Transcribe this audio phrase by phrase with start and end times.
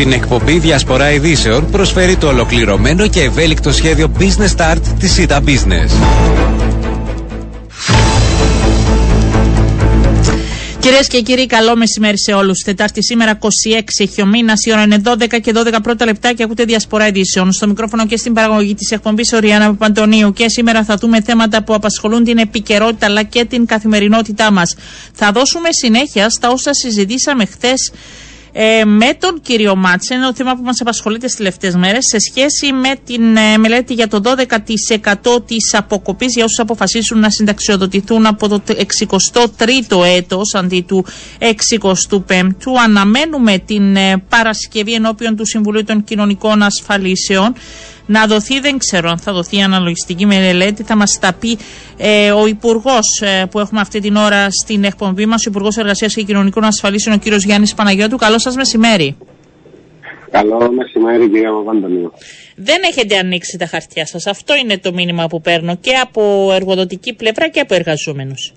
[0.00, 5.90] Την εκπομπή Διασπορά Ειδήσεων προσφέρει το ολοκληρωμένο και ευέλικτο σχέδιο Business Start της ΣΥΤΑ Business.
[10.80, 12.58] Κυρίες και κύριοι, καλό μεσημέρι σε όλους.
[12.64, 13.48] Τετάρτη σήμερα 26
[13.98, 17.52] έχει ο μήνας, η ώρα είναι 12 και 12 πρώτα λεπτά και ακούτε διασπορά ειδήσεων.
[17.52, 20.32] Στο μικρόφωνο και στην παραγωγή της εκπομπής Οριάννα Παπαντονίου.
[20.32, 24.74] Και σήμερα θα δούμε θέματα που απασχολούν την επικαιρότητα αλλά και την καθημερινότητά μας.
[25.12, 27.92] Θα δώσουμε συνέχεια στα όσα συζητήσαμε χθες
[28.52, 32.72] ε, με τον κύριο Μάτσε, ένα θέμα που μας απασχολεί τις τελευταίες μέρες σε σχέση
[32.72, 38.48] με την ε, μελέτη για το 12% της αποκοπής για όσους αποφασίσουν να συνταξιοδοτηθούν από
[38.48, 41.04] το 63ο έτος αντί του
[41.40, 42.42] 65ου.
[42.84, 47.54] Αναμένουμε την ε, Παρασκευή ενώπιον του Συμβουλίου των Κοινωνικών Ασφαλίσεων
[48.06, 51.58] να δοθεί, δεν ξέρω αν θα δοθεί αναλογιστική μελέτη, θα μας τα πει
[51.96, 56.14] ε, ο Υπουργός ε, που έχουμε αυτή την ώρα στην εκπομπή μας, ο Υπουργός Εργασίας
[56.14, 58.16] και Κοινωνικών Ασφαλίσεων, ο κύριος Γιάννης Παναγιώτου.
[58.16, 59.16] Καλό σας μεσημέρι.
[60.30, 62.12] Καλό μεσημέρι κυρία Παπαντονίου.
[62.56, 64.26] Δεν έχετε ανοίξει τα χαρτιά σας.
[64.26, 68.52] Αυτό είναι το μήνυμα που παίρνω και από εργοδοτική πλευρά και από εργαζόμενους.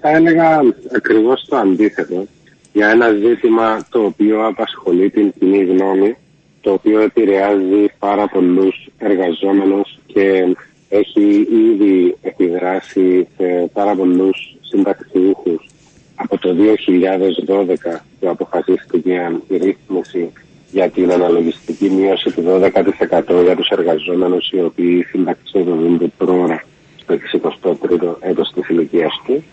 [0.00, 0.60] Θα έλεγα
[0.96, 2.26] ακριβώς το αντίθετο
[2.72, 6.16] για ένα ζήτημα το οποίο απασχολεί την κοινή γνώμη
[6.60, 10.56] το οποίο επηρεάζει πάρα πολλούς εργαζόμενους και
[10.88, 15.66] έχει ήδη επιδράσει σε πάρα πολλούς συνταξιούχους
[16.14, 20.32] από το 2012 που αποφασίστηκε η ρύθμιση
[20.70, 26.64] για την αναλογιστική μείωση του 12% για τους εργαζόμενους οι οποίοι συνταξιοδοτούνται πρόωρα
[26.96, 27.14] στο
[27.62, 29.44] 63ο έτος της ηλικίας του.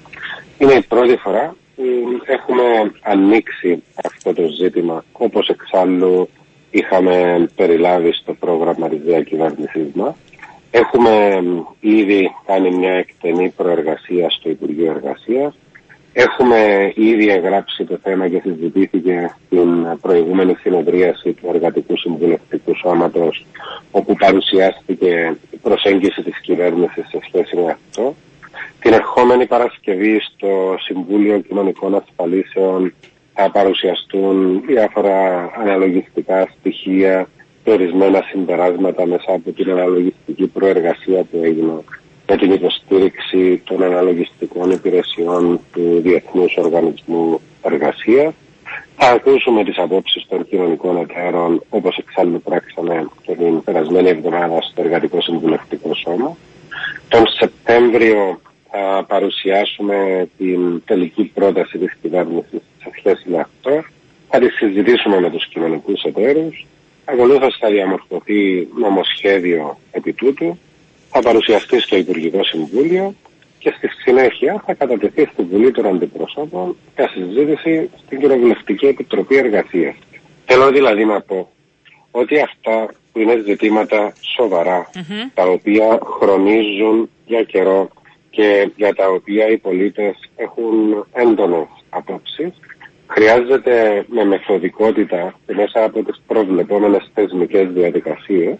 [0.57, 1.83] Είναι η πρώτη φορά που
[2.25, 6.29] έχουμε ανοίξει αυτό το ζήτημα όπως εξάλλου
[6.71, 10.15] είχαμε περιλάβει στο πρόγραμμα της διακυβέρνησής μας.
[10.71, 11.43] Έχουμε
[11.79, 15.57] ήδη κάνει μια εκτενή προεργασία στο Υπουργείο Εργασίας.
[16.13, 23.45] Έχουμε ήδη εγγράψει το θέμα και συζητήθηκε στην προηγούμενη συνεδρίαση του Εργατικού Συμβουλευτικού Σώματος
[23.91, 28.15] όπου παρουσιάστηκε η προσέγγιση της κυβέρνησης σε σχέση με αυτό.
[28.79, 32.93] Την ερχόμενη Παρασκευή στο Συμβούλιο Κοινωνικών Ασφαλίσεων
[33.39, 37.27] θα παρουσιαστούν διάφορα αναλογιστικά στοιχεία
[37.63, 41.83] και ορισμένα συμπεράσματα μέσα από την αναλογιστική προεργασία που έγινε
[42.27, 48.33] με την υποστήριξη των αναλογιστικών υπηρεσιών του Διεθνούς Οργανισμού Εργασίας.
[48.97, 54.81] Θα ακούσουμε τις απόψεις των κοινωνικών εταίρων όπως εξάλλου πράξαμε και την περασμένη εβδομάδα στο
[54.81, 56.37] Εργατικό Συμβουλευτικό Σώμα.
[57.07, 58.39] Τον Σεπτέμβριο
[58.71, 63.83] θα παρουσιάσουμε την τελική πρόταση της κυβέρνησης σε σχέση με αυτό.
[64.29, 66.65] Θα τη συζητήσουμε με τους κοινωνικούς εταίρους.
[67.05, 70.57] Ακολούθως θα διαμορφωθεί νομοσχέδιο επί τούτου.
[71.09, 73.15] Θα παρουσιαστεί στο Υπουργικό Συμβούλιο
[73.59, 79.95] και στη συνέχεια θα κατατεθεί στη Βουλή των Αντιπροσώπων για συζήτηση στην Κοινοβουλευτική Επιτροπή Εργασίας.
[80.45, 81.49] Θέλω δηλαδή να πω
[82.11, 84.13] ότι αυτά που είναι ζητήματα
[85.33, 87.89] τα οποία χρονίζουν για καιρό
[88.29, 92.53] και για τα οποία οι πολίτες έχουν έντονες απόψεις,
[93.07, 98.55] χρειάζεται με μεθοδικότητα και μέσα από τις προβλεπόμενες θεσμικές διαδικασίες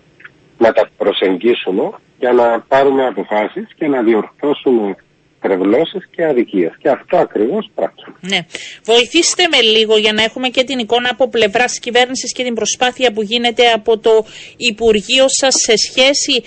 [0.57, 1.89] να τα προσεγγίσουμε
[2.19, 4.95] για να πάρουμε αποφάσεις και να διορθώσουμε
[5.41, 6.71] τρευλώσεις και αδικίες.
[6.81, 8.15] Και αυτό ακριβώς πράξουμε.
[8.19, 8.39] Ναι.
[8.83, 13.11] Βοηθήστε με λίγο για να έχουμε και την εικόνα από πλευράς κυβέρνησης και την προσπάθεια
[13.11, 14.25] που γίνεται από το
[14.57, 16.43] Υπουργείο σας σε σχέση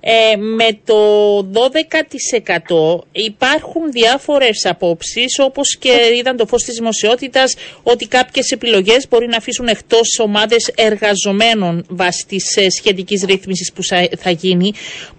[0.00, 8.06] ε, με το 12% υπάρχουν διάφορες απόψεις όπως και είδαν το φως της δημοσιότητας ότι
[8.06, 13.82] κάποιες επιλογές μπορεί να αφήσουν εκτός ομάδες εργαζομένων βάσει της ε, σχετικής ρύθμισης που
[14.18, 14.72] θα γίνει.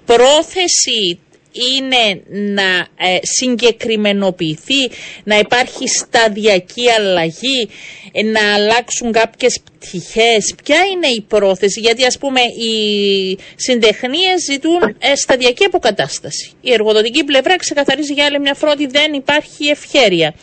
[0.05, 1.19] Πρόθεση
[1.51, 2.21] είναι
[2.53, 4.89] να ε, συγκεκριμενοποιηθεί,
[5.23, 7.69] να υπάρχει σταδιακή αλλαγή,
[8.11, 10.55] ε, να αλλάξουν κάποιες πτυχές.
[10.63, 16.51] Ποια είναι η πρόθεση, γιατί ας πούμε οι συντεχνίες ζητούν ε, σταδιακή αποκατάσταση.
[16.61, 20.33] Η εργοδοτική πλευρά ξεκαθαρίζει για άλλη μια φορά ότι δεν υπάρχει ευχέρεια.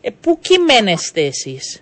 [0.00, 1.80] Ε, πού κυμαίνεστε εσείς;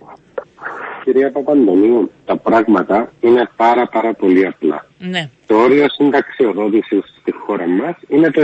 [1.03, 4.85] Κυρία Παπαντονίου, τα πράγματα είναι πάρα πάρα πολύ απλά.
[4.99, 5.29] Ναι.
[5.45, 8.41] Το όριο συνταξιοδότησης στη χώρα μας είναι το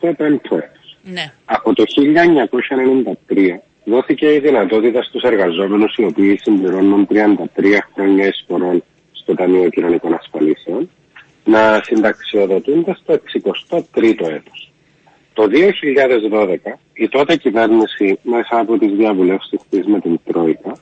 [0.00, 0.62] 65ο
[1.02, 1.32] Ναι.
[1.44, 9.34] Από το 1993 δόθηκε η δυνατότητα στους εργαζόμενους οι οποίοι συμπληρώνουν 33 χρόνια εισφορών στο
[9.34, 10.90] Ταμείο Κοινωνικών Ασφαλίσεων
[11.44, 14.72] να συνταξιοδοτούνται στο 63ο έτος.
[15.32, 16.56] Το 2012
[16.92, 20.72] η τότε κυβέρνηση μέσα από τις διαβουλεύσεις της με την Τρόικα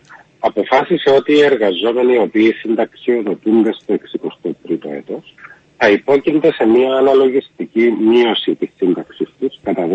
[0.42, 5.34] αποφάσισε ότι οι εργαζόμενοι οι οποίοι συνταξιοδοτούνται στο 63ο έτος
[5.76, 9.88] θα υπόκεινται σε μια αναλογιστική μείωση της σύνταξης τους κατά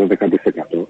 [0.73, 0.85] 12%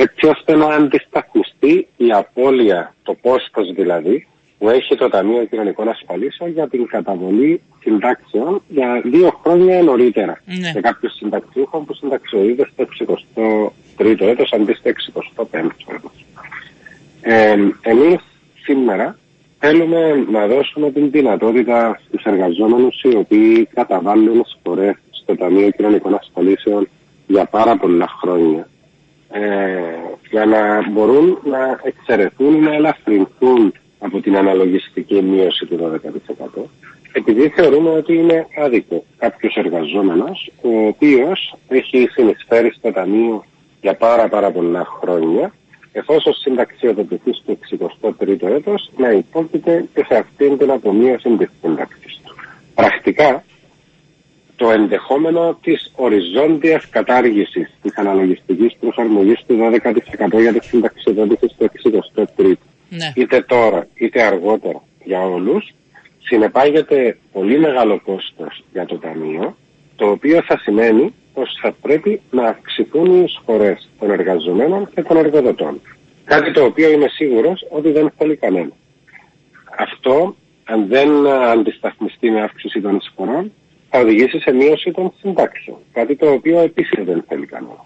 [0.00, 4.26] έτσι ώστε να αντισταθμιστεί η απώλεια, το κόστος δηλαδή,
[4.58, 10.40] που έχει το Ταμείο Κοινωνικών Ασφαλίσεων για την καταβολή συντάξεων για δύο χρόνια νωρίτερα.
[10.44, 10.70] Ναι.
[10.70, 12.86] Σε κάποιους συνταξιούχων που συνταξιοδίδεται στο
[13.98, 14.90] 63ο έτος αντί στο
[15.36, 15.56] 65ο
[15.86, 16.24] έτος.
[17.20, 18.20] Ε, εμείς
[18.68, 19.18] σήμερα
[19.58, 26.88] θέλουμε να δώσουμε την δυνατότητα στους εργαζόμενους οι οποίοι καταβάλουν σπορές στο Ταμείο Κοινωνικών Ασφαλίσεων
[27.26, 28.68] για πάρα πολλά χρόνια.
[29.30, 29.40] Ε,
[30.30, 36.00] για να μπορούν να εξαιρεθούν ή να ελαφρυνθούν από την αναλογιστική μείωση του
[36.56, 36.60] 12%
[37.12, 43.44] επειδή θεωρούμε ότι είναι άδικο κάποιος εργαζόμενος ο οποίος έχει συνεισφέρει στο Ταμείο
[43.80, 45.52] για πάρα πάρα πολλά χρόνια
[45.92, 47.58] εφόσον συνταξιοδοτηθείς στο
[48.18, 52.34] 63ο έτος να υπόκειται και σε αυτήν την απομείωση της σύνταξης του.
[52.74, 53.44] Πρακτικά
[54.56, 62.52] το ενδεχόμενο της οριζόντιας κατάργησης της αναλογιστικής προσαρμογής του 12% για τη συνταξιοδότηση στο 63ο
[62.90, 63.12] Ναι.
[63.14, 65.74] είτε τώρα είτε αργότερα για όλους
[66.22, 69.56] συνεπάγεται πολύ μεγάλο κόστος για το Ταμείο
[69.98, 75.16] το οποίο θα σημαίνει πως θα πρέπει να αυξηθούν οι εισφορές των εργαζομένων και των
[75.16, 75.80] εργοδοτών.
[76.24, 78.72] Κάτι το οποίο είμαι σίγουρος ότι δεν θέλει κανένα.
[79.78, 80.34] Αυτό,
[80.64, 83.52] αν δεν α, αντισταθμιστεί με αύξηση των εισφορών,
[83.90, 85.78] θα οδηγήσει σε μείωση των συντάξεων.
[85.92, 87.84] Κάτι το οποίο επίσης δεν θέλει κανένα.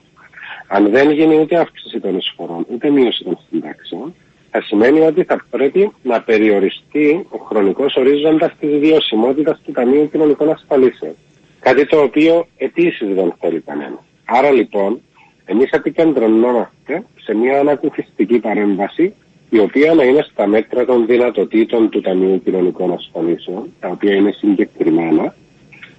[0.66, 4.14] Αν δεν γίνει ούτε αύξηση των εισφορών, ούτε μείωση των συντάξεων,
[4.50, 10.50] θα σημαίνει ότι θα πρέπει να περιοριστεί ο χρονικός ορίζοντας της βιωσιμότητας του Ταμείου Κοινωνικών
[10.50, 11.14] Ασφαλίσεων.
[11.62, 14.04] Κάτι το οποίο επίσης δεν θέλει κανένα.
[14.24, 15.00] Άρα λοιπόν,
[15.44, 19.14] εμείς επικεντρωνόμαστε σε μια ανακουφιστική παρέμβαση
[19.50, 24.32] η οποία να είναι στα μέτρα των δυνατοτήτων του Ταμείου Κοινωνικών Ασφαλίσεων, τα οποία είναι
[24.32, 25.34] συγκεκριμένα.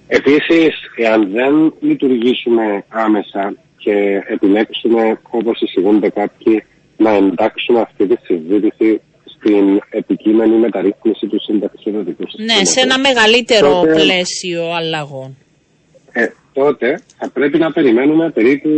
[0.08, 6.64] Επίσης, εάν δεν λειτουργήσουμε άμεσα και επιλέξουμε, όπως εισηγούνται κάποιοι,
[6.98, 9.02] να εντάξουμε αυτή τη συζήτηση
[9.36, 12.60] στην επικείμενη μεταρρύθμιση του συνταξιοδοτικού συστήματος.
[12.60, 15.38] Ναι, σε ένα μεγαλύτερο Τότε- πλαίσιο αλλαγών.
[16.14, 18.70] Ε, τότε θα πρέπει να περιμένουμε περίπου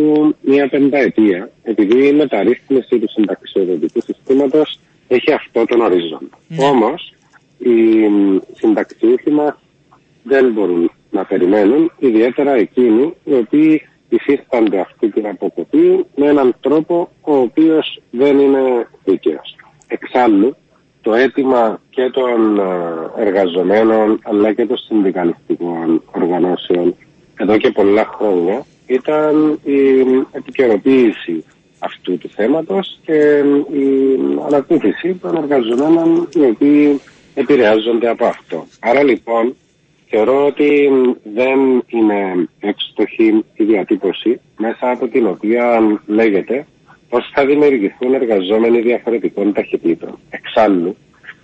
[0.41, 6.37] μία πενταετία, επειδή η μεταρρύθμιση του συνταξιοδοτικού συστήματος έχει αυτό τον ορίζοντα.
[6.47, 6.65] Ναι.
[6.65, 7.13] Όμως,
[7.57, 9.55] οι μ, συνταξιούχοι μας
[10.23, 17.09] δεν μπορούν να περιμένουν, ιδιαίτερα εκείνοι οι οποίοι υφίστανται αυτή την αποκοπή με έναν τρόπο
[17.21, 19.55] ο οποίος δεν είναι δίκαιος.
[19.87, 20.55] Εξάλλου,
[21.01, 26.95] το αίτημα και των ε, εργαζομένων αλλά και των συνδικαλιστικών οργανώσεων
[27.39, 29.79] εδώ και πολλά χρόνια ήταν η
[30.31, 31.43] επικαιροποίηση
[31.79, 37.01] αυτού του θέματος και η ανακούφιση των εργαζομένων οι οποίοι
[37.33, 38.67] επηρεάζονται από αυτό.
[38.79, 39.55] Άρα λοιπόν
[40.09, 40.89] θεωρώ ότι
[41.33, 46.65] δεν είναι έξτοχη η διατύπωση μέσα από την οποία λέγεται
[47.09, 50.19] πως θα δημιουργηθούν εργαζόμενοι διαφορετικών ταχυτήτων.
[50.29, 50.95] Εξάλλου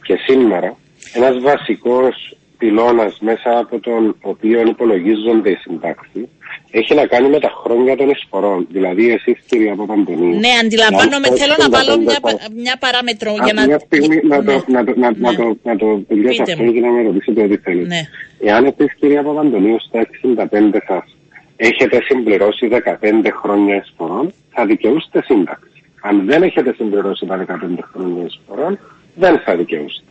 [0.03, 0.77] και σήμερα
[1.13, 6.25] ένας βασικός πυλώνας μέσα από τον οποίο υπολογίζονται οι συντάξεις
[6.71, 8.67] έχει να κάνει με τα χρόνια των εισφορών.
[8.71, 10.39] Δηλαδή εσείς κυρία Παπαντονίου.
[10.45, 11.27] Ναι, αντιλαμβάνομαι.
[11.27, 13.65] εάν Θέλω να βάλω μια, 65 πα- μια παράμετρο Α, για να.
[13.65, 14.43] Μια στιγμή να Ναι.
[14.43, 15.37] το, να το, να, να Ναι.
[15.37, 16.71] το, να το τελειώσω Πείτε αυτό μου.
[16.73, 17.87] και να με ρωτήσετε ό,τι θέλετε.
[17.95, 18.01] Ναι.
[18.49, 21.05] Εάν εσείς κυρία Παπαντονίου στα 65 σας
[21.55, 25.69] έχετε συμπληρώσει 15 χρόνια εισφορών, θα δικαιούστε σύνταξη.
[26.01, 28.79] Αν δεν έχετε συμπληρώσει τα 15 χρόνια εισφορών,
[29.15, 30.03] δεν θα δικαιούστε.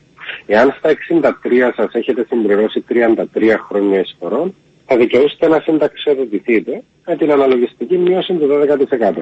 [0.47, 3.25] Εάν στα 63 σας έχετε συμπληρώσει 33
[3.69, 4.55] χρόνια εισφορών,
[4.87, 8.49] θα δικαιούστε να συνταξιοδοτηθείτε με την αναλογιστική μείωση του
[8.99, 9.13] 12%.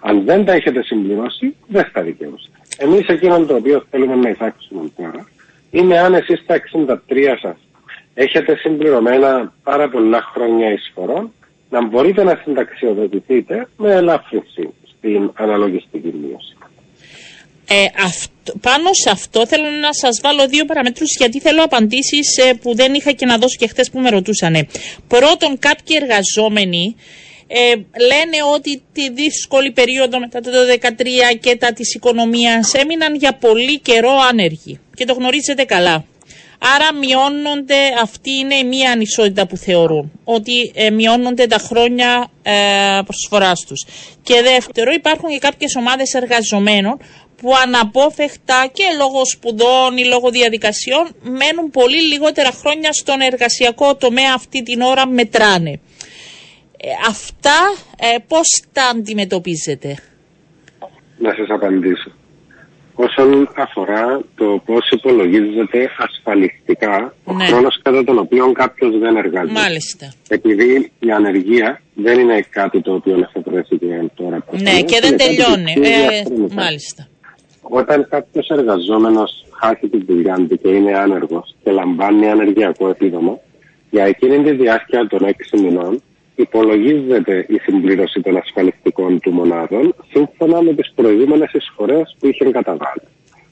[0.00, 2.50] Αν δεν τα έχετε συμπληρώσει, δεν θα δικαιούστε.
[2.78, 5.26] Εμείς εκείνο το οποίο θέλουμε να εισάξουμε τώρα
[5.74, 6.96] είναι αν εσείς στα 63
[7.40, 7.56] σας
[8.14, 11.32] έχετε συμπληρωμένα πάρα πολλά χρόνια εισφορών,
[11.70, 16.56] να μπορείτε να συνταξιοδοτηθείτε με ελάφρυνση στην αναλογιστική μείωση.
[17.68, 22.52] Ε, αυτό, πάνω σε αυτό θέλω να σας βάλω δύο παραμέτρους γιατί θέλω απαντήσεις ε,
[22.52, 24.66] που δεν είχα και να δώσω και χτες που με ρωτούσανε.
[25.08, 26.96] Πρώτον, κάποιοι εργαζόμενοι
[27.46, 30.90] ε, λένε ότι τη δύσκολη περίοδο μετά το 2013
[31.40, 36.04] και τα της οικονομίας έμειναν για πολύ καιρό άνεργοι και το γνωρίζετε καλά.
[36.74, 42.52] Άρα μειώνονται, αυτή είναι μία ανισότητα που θεωρούν, ότι ε, μειώνονται τα χρόνια ε,
[43.04, 43.86] προσφοράς τους.
[44.22, 46.98] Και δεύτερο, υπάρχουν και κάποιες ομάδες εργαζομένων
[47.44, 54.32] που αναπόφευκτα και λόγω σπουδών ή λόγω διαδικασιών μένουν πολύ λιγότερα χρόνια στον εργασιακό τομέα
[54.34, 55.70] αυτή την ώρα μετράνε.
[55.70, 57.58] Ε, αυτά
[57.98, 59.96] ε, πώς τα αντιμετωπίζετε;
[61.18, 62.10] Να σας απαντήσω.
[62.96, 67.44] Όσον αφορά το πώς υπολογίζεται ασφαλιστικά ο Ναι.
[67.44, 69.60] χρόνος κατά τον οποίο κάποιος δεν εργάζεται.
[69.60, 70.12] Μάλιστα.
[70.28, 74.44] Επειδή η ανεργία δεν είναι κάτι το οποίο εφευρέθηκε τώρα.
[74.50, 75.72] Ναι, και δεν Είναι κάτι τελειώνει.
[75.74, 76.54] που ισχύει Ε, διαχρονικά.
[76.54, 77.08] μάλιστα.
[77.68, 83.38] Όταν κάποιος εργαζόμενος χάσει τη δουλειά του και είναι άνεργος και λαμβάνει ανεργειακό επίδομα,
[83.90, 86.02] για εκείνη τη διάρκεια των έξι μηνών
[86.36, 93.02] υπολογίζεται η συμπλήρωση των ασφαλιστικών του μονάδων σύμφωνα με τις προηγούμενες εισφορές που είχε καταβάλει.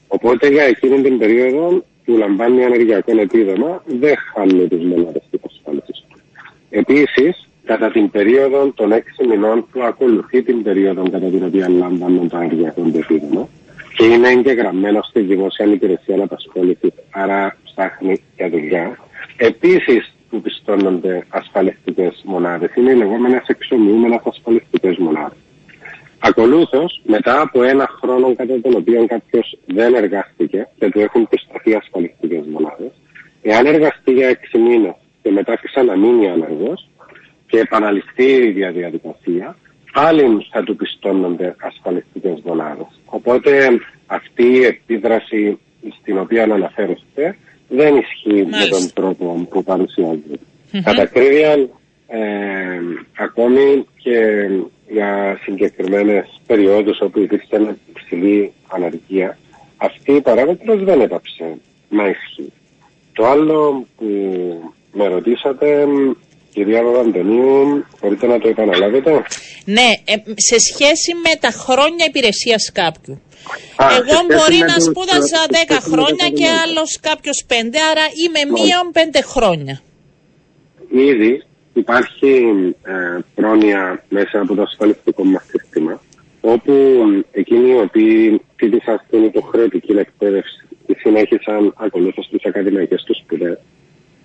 [0.07, 6.05] Οπότε για εκείνη την περίοδο που λαμβάνει ανεργειακό επίδομα δεν χάνει τις μονάδες της ασφάλισης
[6.07, 6.19] του.
[6.69, 12.29] Επίσης, κατά την περίοδο των έξι μηνών που ακολουθεί την περίοδο κατά την οποία λαμβάνουν
[12.29, 13.49] το ενεργειακό επίδομα
[13.95, 18.97] και είναι εγγεγραμμένο στη δημόσια υπηρεσία απασχόληση, άρα ψάχνει για δουλειά.
[19.37, 25.37] Επίσης, που πιστώνονται ασφαλιστικές μονάδες είναι οι λεγόμενες εξομοιούμενε ασφαλιστικές μονάδες.
[26.19, 31.73] Ακολούθως, μετά από ένα χρόνο κατά τον οποίο κάποιος δεν εργάστηκε και του έχουν πιστωθεί
[31.73, 32.91] ασφαλιστικές μονάδες,
[33.41, 36.89] εάν εργαστεί για έξι μήνες και μετά ξαναμείνει άνεργος
[37.47, 39.57] και επαναληφθεί η ίδια διαδικασία,
[39.93, 42.92] πάλι θα του πιστώνονται ασφαλιστικές μονάδες.
[43.23, 43.67] Οπότε
[44.05, 45.57] αυτή η επίδραση
[46.01, 47.37] στην οποία αναφέρεστε
[47.67, 50.35] δεν ισχύει με τον τρόπο που παρουσιάζεται.
[50.37, 50.79] Mm-hmm.
[50.83, 51.51] Κατά ακρίβεια,
[52.07, 52.19] ε,
[53.17, 54.49] ακόμη και
[54.89, 59.37] για συγκεκριμένες περιόδους όπου υπήρχε υψηλή αναργία,
[59.77, 61.57] αυτή η παράγοντος δεν έπαψε
[61.89, 62.51] να ισχύει.
[63.13, 64.05] Το άλλο που
[64.93, 65.87] με ρωτήσατε,
[66.53, 69.11] κυρία Παπαντονίου, μπορείτε να το επαναλάβετε;
[69.65, 70.15] Ναι, ε,
[70.49, 73.21] σε σχέση με τα χρόνια υπηρεσίας κάποιου.
[73.99, 77.53] Εγώ μπορεί να σπούδασα 10 χρόνια και άλλος κάποιος 5,
[77.91, 79.81] άρα είμαι μείον 5 χρόνια.
[81.11, 81.43] Ήδη
[81.73, 82.31] υπάρχει
[82.83, 86.01] ε, πρόνοια μέσα από το ασφαλιστικό μας σύστημα,
[86.41, 86.73] όπου
[87.31, 93.57] εκείνοι οι οποίοι τίτησαν στην υποχρεωτική εκπαίδευση και συνέχισαν ακολούθως τις ακαδημαϊκές τους σπουδές,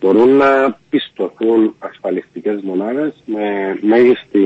[0.01, 4.43] μπορούν να πιστωθούν ασφαλιστικές μονάδες με μέγιστη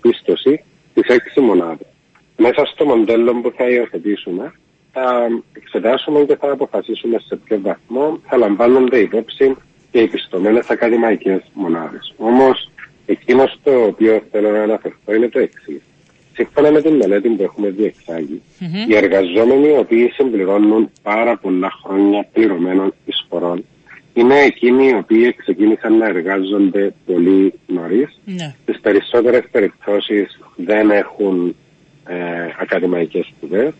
[0.00, 1.00] πίστοση τι
[1.36, 1.86] 6 μονάδε
[2.36, 4.52] μέσα στο μοντέλο που θα υιοθετήσουμε
[4.92, 9.56] θα εξετάσουμε και θα αποφασίσουμε σε ποιο βαθμό θα λαμβάνονται υπόψη
[9.90, 12.14] και οι πιστωμένες ακαδημαϊκές μονάδες.
[12.16, 12.70] Όμως,
[13.06, 15.82] εκείνος το οποίο θέλω να αναφερθώ είναι το εξής.
[16.34, 18.90] Σύμφωνα με την μελέτη που έχουμε διεξάγει, mm-hmm.
[18.90, 23.64] οι εργαζόμενοι οι οποίοι συμπληρώνουν πάρα πολλά χρόνια πληρωμένων εισφορών
[24.14, 28.08] είναι εκείνοι οι οποίοι ξεκίνησαν να εργάζονται πολύ νωρίς.
[28.08, 28.32] Mm-hmm.
[28.36, 28.54] Ναι.
[28.62, 31.56] Στι περισσότερες περιπτώσεις δεν έχουν
[32.08, 32.14] ε,
[32.60, 33.72] ακαδημαϊκές σπουδές.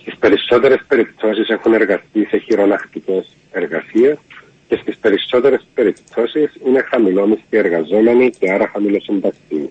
[0.00, 4.18] Στις περισσότερες περιπτώσεις έχουν εργαστεί σε χειρονακτικές εργασίες
[4.68, 9.70] και στις περισσότερες περιπτώσεις είναι χαμηλόμιστοι εργαζόμενοι και άρα χαμηλοσυνταξιοί.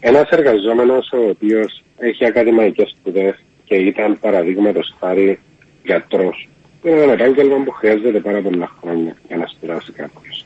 [0.00, 5.38] Ένας εργαζόμενος ο οποίος έχει ακαδημαϊκές σπουδές και ήταν παραδείγματος χάρη
[5.84, 6.48] γιατρός,
[6.84, 10.44] είναι ένα επάγγελμα που χρειάζεται πάρα πολλά χρόνια για να σπουδάσει κάποιος.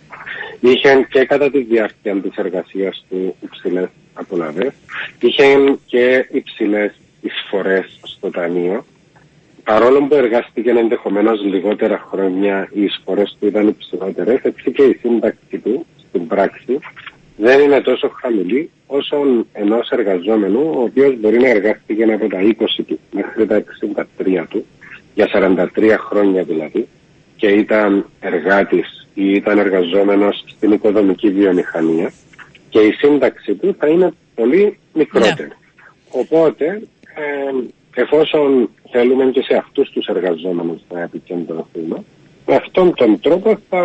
[0.61, 4.73] Είχε και κατά τη διάρκεια της εργασίας του υψηλές απολαυές,
[5.21, 5.45] είχε
[5.87, 8.85] και υψηλές εισφορές στο ταμείο.
[9.64, 15.59] Παρόλο που εργάστηκε ενδεχομένως λιγότερα χρόνια, οι εισφορές του ήταν υψηλότερες, έτσι και η σύνταξη
[15.59, 16.78] του στην πράξη
[17.37, 19.16] δεν είναι τόσο χαμηλή όσο
[19.52, 23.62] ενός εργαζόμενου, ο οποίος μπορεί να εργάστηκε από τα 20 του μέχρι τα
[24.26, 24.66] 63 του,
[25.19, 25.29] για
[25.75, 26.89] 43 χρόνια δηλαδή,
[27.37, 32.13] και ήταν εργάτης ή ήταν εργαζόμενος στην οικοδομική βιομηχανία
[32.69, 35.49] και η σύνταξη του θα είναι πολύ μικρότερη.
[35.49, 35.55] Ναι.
[36.11, 36.83] Οπότε,
[37.15, 42.05] ε, εφόσον θέλουμε και σε αυτούς τους εργαζόμενους να επικεντρωθούμε,
[42.49, 43.83] με αυτόν τον τρόπο θα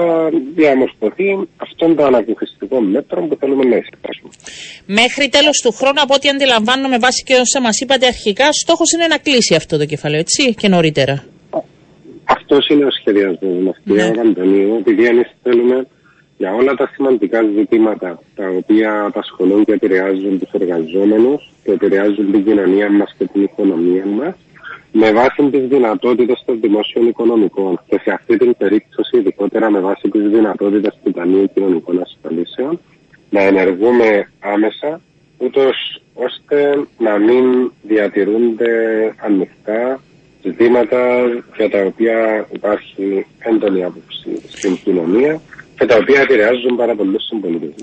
[0.56, 4.32] διαμορφωθεί αυτόν το ανακουφιστικό μέτρο που θέλουμε να εξετάσουμε.
[4.86, 9.08] Μέχρι τέλος του χρόνου, από ό,τι αντιλαμβάνομαι βάσει και όσα μας είπατε αρχικά, στόχος είναι
[9.08, 11.16] να κλείσει αυτό το κεφάλαιο, έτσι, και νωρίτερα.
[12.24, 14.22] Αυτός είναι ο σχεδιασμός μας, κυρία ναι.
[14.22, 15.88] Αντωνίου, επειδή εμείς θέλουμε
[16.38, 22.44] για όλα τα σημαντικά ζητήματα τα οποία απασχολούν και επηρεάζουν τους εργαζόμενους και επηρεάζουν την
[22.46, 24.36] κοινωνία μας και την οικονομία μας,
[24.96, 30.10] με βάση τις δυνατότητες των δημόσιων οικονομικών και σε αυτή την περίπτωση, ειδικότερα με βάση
[30.10, 32.80] τις δυνατότητες του Ταμείου Κοινωνικών Ασφαλίσεων,
[33.30, 35.02] να ενεργούμε άμεσα,
[35.38, 38.72] ούτως ώστε να μην διατηρούνται
[39.18, 40.00] ανοιχτά
[40.44, 41.24] ζητήματα
[41.58, 45.42] για τα οποία υπάρχει έντονη άποψη στην κοινωνία
[45.84, 47.74] και τα οποία επηρεάζουν πάρα πολύ συμπολίτε.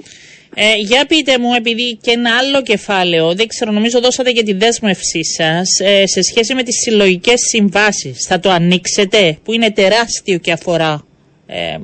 [0.55, 4.53] Ε, για πείτε μου, επειδή και ένα άλλο κεφάλαιο, δεν ξέρω, νομίζω δώσατε και τη
[4.53, 8.27] δέσμευσή σας ε, σε σχέση με τις συλλογικές συμβάσεις.
[8.29, 11.05] Θα το ανοίξετε, που είναι τεράστιο και αφορά
[11.47, 11.77] ε,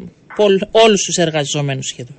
[0.70, 2.16] όλους τους εργαζόμενους σχεδόν.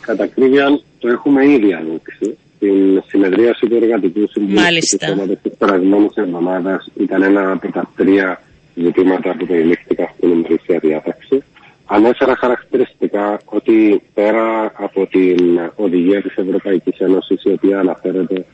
[0.00, 6.08] Κατά κρύβια το έχουμε ήδη ανοίξει στην συνεδρίαση του Εργατικού Συμβουλίου του Κόμματος της περασμένη
[6.14, 8.42] εβδομάδας ήταν ένα από τα τρία
[8.74, 11.42] ζητήματα που περιλήφθηκαν στην ημερήσια διάταξη.
[11.92, 18.46] Ανέφερα χαρακτηριστικά ότι πέρα από την οδηγία της Ευρωπαϊκής Ένωσης η οποία αναφέρεται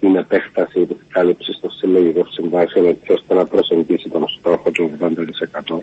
[0.00, 5.78] την επέκταση της κάλυψης των συλλογικών συμβάσεων έτσι ώστε να προσεγγίσει τον στόχο του 80%.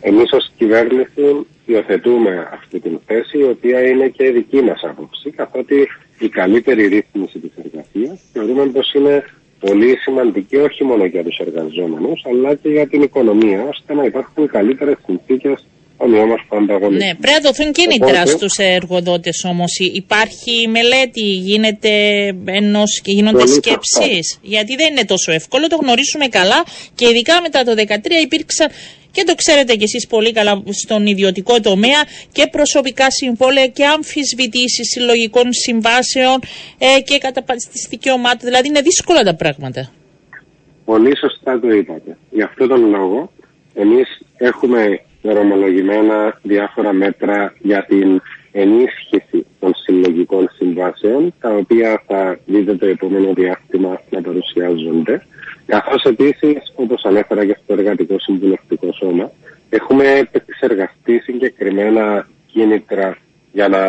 [0.00, 5.88] Εμείς ως κυβέρνηση υιοθετούμε αυτή την θέση, η οποία είναι και δική μας άποψη, καθότι
[6.18, 9.24] η καλύτερη ρύθμιση της εργασίας θεωρούμε πως είναι
[9.60, 14.46] πολύ σημαντική όχι μόνο για τους εργαζόμενους, αλλά και για την οικονομία, ώστε να υπάρχουν
[14.46, 15.66] καλύτερες συνθήκες
[16.04, 17.06] ομοιόμορφου ανταγωνισμού.
[17.06, 18.30] Ναι, πρέπει να δοθούν κίνητρα Οπότε...
[18.30, 19.78] στους εργοδότες όμως.
[19.78, 21.90] Υπάρχει μελέτη, γίνεται
[22.44, 24.38] ενός, και γίνονται σκέψεις.
[24.42, 27.80] Γιατί δεν είναι τόσο εύκολο, το γνωρίζουμε καλά και ειδικά μετά το 2013
[28.22, 28.68] υπήρξαν
[29.10, 32.00] και το ξέρετε κι εσείς πολύ καλά στον ιδιωτικό τομέα
[32.32, 36.38] και προσωπικά συμβόλαια και αμφισβητήσεις συλλογικών συμβάσεων
[36.78, 38.40] ε, και καταπατήσεις δικαιωμάτων.
[38.48, 39.90] Δηλαδή είναι δύσκολα τα πράγματα.
[40.84, 42.16] Πολύ σωστά το είπατε.
[42.30, 43.32] Γι' αυτό τον λόγο
[43.74, 48.20] εμείς έχουμε δρομολογημένα διάφορα μέτρα για την
[48.52, 55.26] ενίσχυση των συλλογικών συμβάσεων, τα οποία θα δείτε το επόμενο διάστημα να παρουσιάζονται.
[55.66, 59.30] Καθώς επίσης, όπως ανέφερα και στο Εργατικό Συμβουλευτικό Σώμα,
[59.70, 63.16] έχουμε επεξεργαστεί συγκεκριμένα κίνητρα
[63.52, 63.82] για να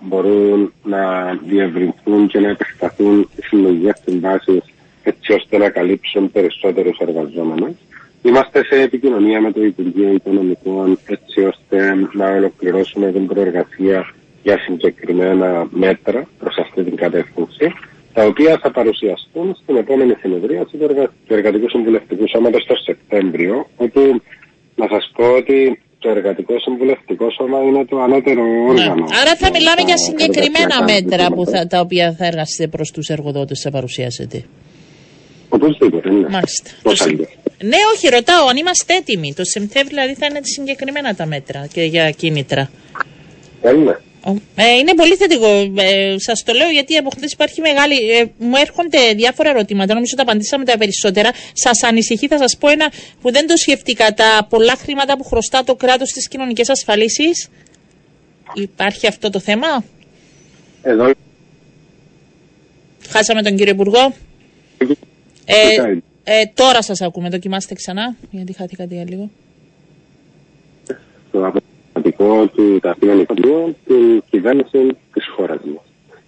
[0.00, 4.62] μπορούν να διευρυνθούν και να επεκταθούν οι συλλογικές συμβάσεις
[5.02, 7.76] έτσι ώστε να καλύψουν περισσότερους εργαζόμενους.
[8.22, 15.66] Είμαστε σε επικοινωνία με το Υπουργείο Οικονομικών έτσι ώστε να ολοκληρώσουμε την προεργασία για συγκεκριμένα
[15.70, 17.72] μέτρα προς αυτή την κατεύθυνση
[18.12, 24.00] τα οποία θα παρουσιαστούν στην επόμενη συνεδρία του Εργατικού Συμβουλευτικού Σώματος το Σεπτέμβριο όπου
[24.74, 28.68] να σας πω ότι το Εργατικό Συμβουλευτικό Σώμα είναι το ανώτερο ναι.
[28.68, 29.04] όργανο.
[29.20, 33.60] Άρα θα μιλάμε για συγκεκριμένα μέτρα που θα, τα οποία θα εργαστείτε προς τους εργοδότες
[33.60, 34.44] θα παρουσιάσετε.
[35.48, 36.28] Οπωσδήποτε, ναι.
[36.28, 36.70] Μάλιστα.
[37.62, 39.34] Ναι, όχι, ρωτάω αν είμαστε έτοιμοι.
[39.34, 42.70] Το Σεπτέμβριο δηλαδή θα είναι συγκεκριμένα τα μέτρα και για κίνητρα.
[43.74, 44.00] Είναι.
[44.54, 45.72] Ε, είναι πολύ θετικό.
[45.76, 48.10] Ε, Σας το λέω γιατί από χθες υπάρχει μεγάλη.
[48.10, 49.94] Ε, μου έρχονται διάφορα ερωτήματα.
[49.94, 51.30] Νομίζω ότι απαντήσαμε τα περισσότερα.
[51.52, 54.14] Σας ανησυχεί, θα σας πω ένα που δεν το σκεφτήκα.
[54.14, 57.48] Τα πολλά χρήματα που χρωστά το κράτος στις κοινωνικές ασφαλίσεις.
[58.54, 59.84] Υπάρχει αυτό το θέμα;
[60.82, 61.12] Εδώ.
[63.08, 64.14] Χάσαμε τον κύριο Υπουργό.
[65.44, 65.98] Ε,
[66.30, 69.30] ε, τώρα σας ακούμε, δοκιμάστε ξανά, γιατί χάθηκατε για λίγο.
[71.30, 75.84] Το αποτελεσματικό του Ταμείου Οικονομικών την κυβέρνηση της χώρας μας.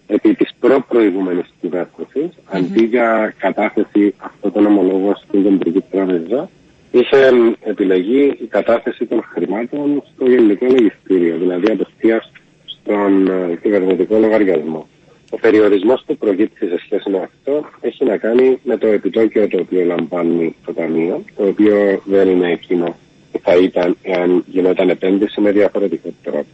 [0.07, 2.57] Επί της προ-προηγούμενης κυβέρνησης, mm-hmm.
[2.57, 6.51] αντί για κατάθεση αυτών των ομολόγων στην Κεντρική Τράπεζα,
[6.91, 12.31] είχε επιλεγεί η κατάθεση των χρημάτων στο Γενικό Λογιστήριο, δηλαδή απευθείας
[12.65, 14.87] στον ε, κυβερνητικό λογαριασμό.
[15.31, 19.59] Ο περιορισμός που προκύπτει σε σχέση με αυτό έχει να κάνει με το επιτόκιο το
[19.61, 22.97] οποίο λαμβάνει το Ταμείο, το οποίο δεν είναι εκείνο
[23.33, 26.47] που θα ήταν εάν γινόταν επένδυση με διαφορετικό τρόπο.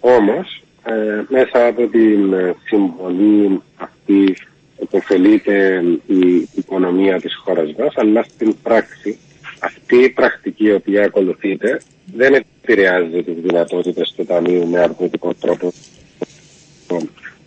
[0.00, 2.34] Όμως, ε, μέσα από την
[2.66, 4.36] συμβολή αυτή
[4.82, 9.18] επωφελείται η οικονομία της χώρας μας, αλλά στην πράξη
[9.60, 11.80] αυτή η πρακτική η οποία ακολουθείται
[12.14, 15.72] δεν επηρεάζει τις δυνατότητες του Ταμείου με αρνητικό τρόπο.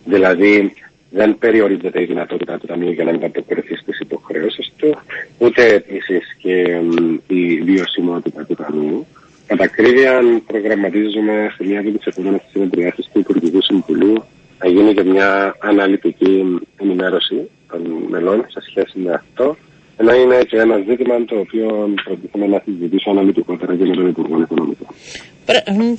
[0.04, 0.72] Δηλαδή,
[1.10, 4.96] δεν περιορίζεται η δυνατότητα του Ταμείου για να ανταποκριθεί στις υποχρεώσεις του,
[5.38, 6.80] ούτε επίσης και
[7.26, 9.06] η βιωσιμότητα του Ταμείου.
[9.46, 14.24] Κατά ακρίβεια, προγραμματίζουμε σε μια από τι επόμενε συνεδριάσει του Υπουργικού Συμβουλίου
[14.62, 19.56] να γίνει και μια αναλυτική ενημέρωση των μελών σε σχέση με αυτό
[19.96, 24.40] ενώ είναι και ένα ζήτημα το οποίο προτίθεμαι να συζητήσω αναλυτικότερα και με τον Υπουργό
[24.40, 24.86] Οικονομικών.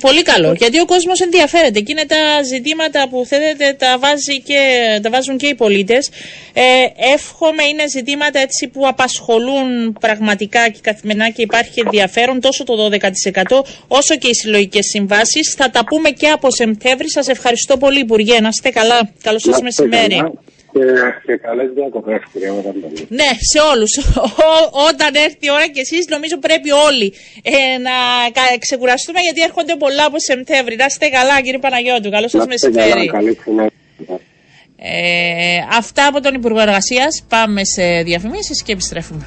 [0.00, 4.60] Πολύ καλό, γιατί ο κόσμος ενδιαφέρεται και είναι τα ζητήματα που θέλετε τα, βάζει και,
[5.02, 6.10] τα βάζουν και οι πολίτες.
[6.52, 6.62] Ε,
[7.14, 12.98] εύχομαι είναι ζητήματα έτσι που απασχολούν πραγματικά και καθημερινά και υπάρχει ενδιαφέρον τόσο το 12%
[13.88, 15.54] όσο και οι συλλογικές συμβάσεις.
[15.56, 17.10] Θα τα πούμε και από Σεπτέμβρη.
[17.10, 18.40] Σας ευχαριστώ πολύ, Υπουργέ.
[18.40, 19.10] Να είστε καλά.
[19.22, 20.22] Καλό σας μεσημέρι
[21.24, 22.52] και, καλές διακοπές κυρία
[23.08, 23.92] Ναι, σε όλους.
[24.90, 27.12] Όταν έρθει η ώρα και εσείς νομίζω πρέπει όλοι
[27.42, 27.96] ε, να
[28.58, 30.76] ξεκουραστούμε γιατί έρχονται πολλά από Σεπτέμβρη.
[30.76, 32.10] Να είστε καλά κύριε Παναγιώτου.
[32.10, 33.10] Καλό σας μεσημέρι.
[34.78, 37.24] Ε, αυτά από τον Υπουργό Εργασίας.
[37.28, 39.26] Πάμε σε διαφημίσεις και επιστρέφουμε.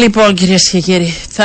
[0.00, 1.44] Λοιπόν, κυρίες και κύριοι, θα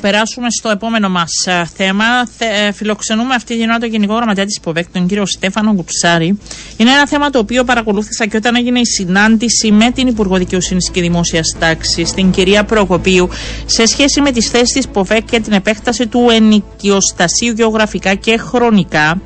[0.00, 2.04] περάσουμε στο επόμενο μας ε, θέμα.
[2.38, 6.38] Ε, φιλοξενούμε αυτή την ώρα τον Γενικό Γραμματέα της ΠΟΒΕΚ, τον κύριο Στέφανο Κουψάρη.
[6.76, 10.90] Είναι ένα θέμα το οποίο παρακολούθησα και όταν έγινε η συνάντηση με την Υπουργό Δικαιοσύνης
[10.90, 13.28] και Δημόσιας Τάξης, την κυρία Προκοπίου,
[13.66, 19.20] σε σχέση με τις θέσεις της ΠΟΒΕΚ και την επέκταση του ενοικιοστασίου γεωγραφικά και χρονικά.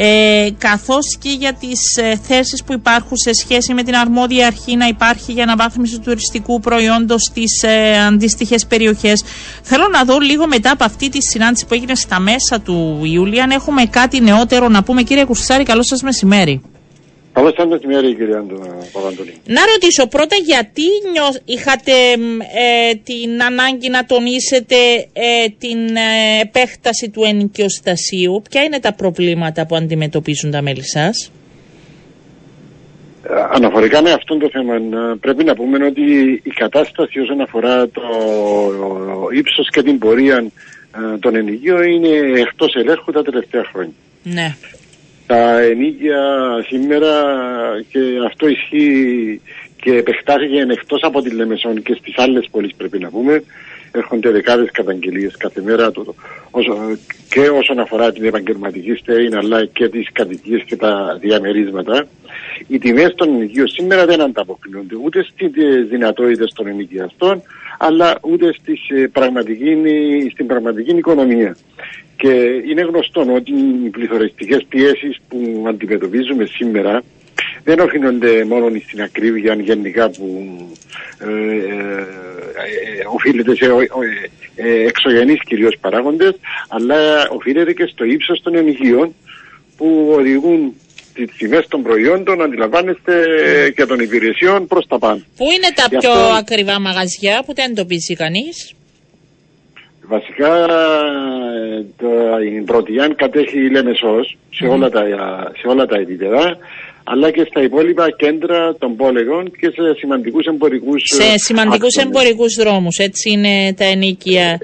[0.00, 4.76] Ε, καθώς και για τις ε, θέσεις που υπάρχουν σε σχέση με την αρμόδια αρχή
[4.76, 9.22] να υπάρχει για αναβάθμιση του τουριστικού προϊόντος στις ε, αντίστοιχες περιοχές.
[9.62, 13.42] Θέλω να δω λίγο μετά από αυτή τη συνάντηση που έγινε στα μέσα του Ιούλια
[13.42, 15.02] αν έχουμε κάτι νεότερο να πούμε.
[15.02, 16.62] Κύριε Κουρσάρη, καλό σας μεσημέρι.
[17.38, 18.34] Καλώς σας μεσημέρι κύριε
[18.92, 19.32] Παπαντονή.
[19.46, 21.24] Να ρωτήσω πρώτα γιατί νιώ...
[21.44, 24.76] είχατε ε, την ανάγκη να τονίσετε
[25.12, 31.30] ε, την ε, επέκταση του ενοικιοστασίου; Ποια είναι τα προβλήματα που αντιμετωπίζουν τα μέλη σας;
[33.52, 34.74] Αναφορικά με αυτό το θέμα
[35.20, 36.02] πρέπει να πούμε ότι
[36.42, 38.02] η κατάσταση όσον αφορά το
[39.32, 40.46] ύψος και την πορεία
[41.20, 43.94] των ενοικίων είναι εκτός ελέγχου τα τελευταία χρόνια.
[44.22, 44.54] Ναι
[45.28, 46.22] τα ενίκια
[46.66, 47.12] σήμερα
[47.90, 49.40] και αυτό ισχύει
[49.76, 53.42] και επεκτάθηκε εκτός από τη Λεμεσόν και στις άλλες πόλεις πρέπει να πούμε
[53.90, 56.14] έρχονται δεκάδες καταγγελίες κάθε μέρα το,
[56.50, 56.74] όσο,
[57.28, 62.06] και όσον αφορά την επαγγελματική στέγη αλλά και τις κατοικίες και τα διαμερίσματα
[62.66, 65.50] οι τιμές των ενοικίων σήμερα δεν ανταποκρίνονται ούτε στις
[65.88, 67.42] δυνατότητες των ενοικιαστών
[67.78, 69.76] αλλά ούτε στις, ε, πραγματική,
[70.32, 71.56] στην πραγματική οικονομία.
[72.20, 72.32] Και
[72.70, 73.52] είναι γνωστό ότι
[73.84, 77.02] οι πληθωριστικές πιέσεις που αντιμετωπίζουμε σήμερα
[77.64, 80.26] δεν οφείλονται μόνο στην ακρίβεια γενικά που
[81.18, 86.34] ε, ε, ε οφείλεται σε ε, ε, εξωγενείς κυρίως παράγοντες
[86.68, 89.14] αλλά οφείλεται και στο ύψος των ενοικίων
[89.76, 90.74] που οδηγούν
[91.14, 93.14] τις τιμές των προϊόντων, αντιλαμβάνεστε,
[93.76, 95.22] και των υπηρεσιών προς τα πάνω.
[95.36, 98.74] Πού είναι τα πιο ακριβά μαγαζιά που δεν εντοπίζει κανείς,
[100.08, 100.66] Βασικά
[101.96, 102.08] το,
[102.44, 105.02] η Πρωτιάν κατέχει η Λέμεσός σε, όλα τα,
[105.58, 106.58] σε όλα τα επίπεδα
[107.10, 112.96] αλλά και στα υπόλοιπα κέντρα των πόλεων και σε σημαντικούς εμπορικούς Σε σημαντικούς εμπορικούς δρόμους,
[112.96, 114.58] έτσι είναι τα ενίκια.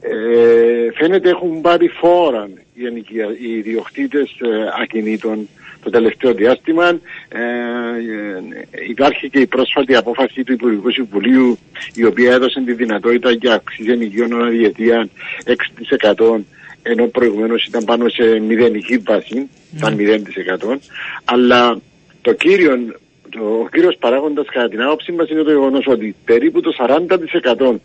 [0.00, 5.48] Ε, ε, φαίνεται έχουν πάρει φόρα οι, ενοικια, οι ιδιοκτήτες ε, ακινήτων
[5.82, 6.88] το τελευταίο διάστημα.
[7.28, 7.40] Ε,
[8.88, 11.58] υπάρχει και η πρόσφατη απόφαση του Υπουργικού Συμβουλίου
[11.94, 15.08] η οποία έδωσε τη δυνατότητα για αυξήσει ενοικίων αναδιαιτία
[16.14, 16.40] 6%
[16.82, 20.78] ενώ προηγουμένως ήταν πάνω σε μηδενική βάση, ήταν 0%.
[21.24, 21.80] Αλλά
[22.22, 22.76] το κύριο,
[23.30, 27.78] το, ο κύριος παράγοντας κατά την άποψή μας είναι το γεγονός ότι περίπου το 40%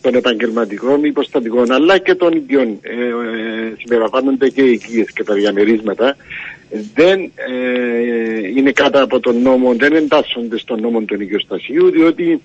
[0.00, 5.34] των επαγγελματικών υποστατικών αλλά και των οικειών ε, ε, συμπεριλαμβάνονται και οι οικίες και τα
[5.34, 6.16] διαμερίσματα
[6.94, 12.40] δεν ε, είναι κάτω από τον νόμο, δεν εντάσσονται στον νόμο του οικειοστασίου διότι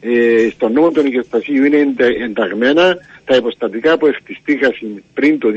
[0.00, 5.48] ε, στον νόμο του οικειοστασίου είναι ενταγμένα τα υποστατικά που ευτιστήκασαν πριν το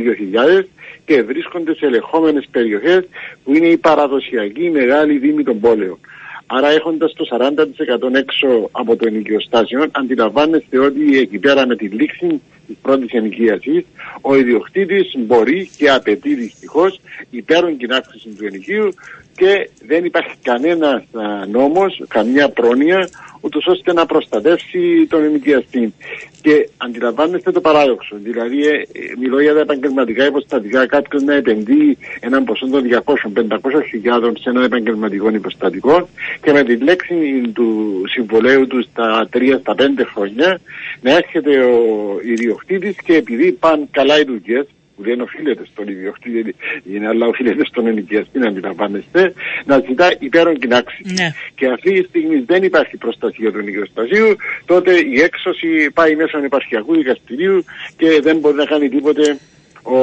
[0.60, 0.64] 2000
[1.06, 3.08] και βρίσκονται σε ελεγχόμενες περιοχές
[3.44, 6.00] που είναι η παραδοσιακή μεγάλη δήμη των πόλεων.
[6.46, 12.42] Άρα έχοντας το 40% έξω από το ενοικιοστάσιο, αντιλαμβάνεστε ότι εκεί πέρα με τη λήξη
[12.68, 13.86] της πρώτης ενοικίασης,
[14.22, 18.94] ο ιδιοκτήτης μπορεί και απαιτεί δυστυχώς υπέρον αύξηση του ενοικίου
[19.36, 21.04] και δεν υπάρχει κανένας
[21.52, 23.10] νόμος, καμιά πρόνοια
[23.44, 25.94] ούτως ώστε να προστατεύσει τον ενοικιαστή.
[26.42, 28.16] Και αντιλαμβάνεστε το παράδοξο.
[28.24, 28.82] Δηλαδή, ε,
[29.20, 30.86] μιλώ για τα επαγγελματικά υποστατικά.
[30.86, 36.10] Κάποιος να επενδύει έναν ποσό των 200-500 χιλιάδων σε ένα επαγγελματικό υποστατικό
[36.42, 40.60] και με τη λέξη του συμβολέου του στα 3-5 χρόνια
[41.02, 41.80] να έρχεται ο
[42.24, 47.66] ιδιοκτήτης και επειδή πάνε καλά οι δουλειές, που δεν οφείλεται στον ιδιοκτήτη, είναι αλλά οφείλεται
[47.66, 49.34] στον ενοικιαστή, να αντιλαμβάνεστε,
[49.66, 51.02] να ζητά υπέρον κοινάξη.
[51.04, 51.34] Ναι.
[51.56, 56.96] Και αυτή τη στιγμή δεν υπάρχει προστασία του ενοικιοστασίου, τότε η έξωση πάει μέσω επαρχιακού
[56.96, 57.64] δικαστηρίου
[57.98, 59.38] και δεν μπορεί να κάνει τίποτε
[59.84, 59.98] ο,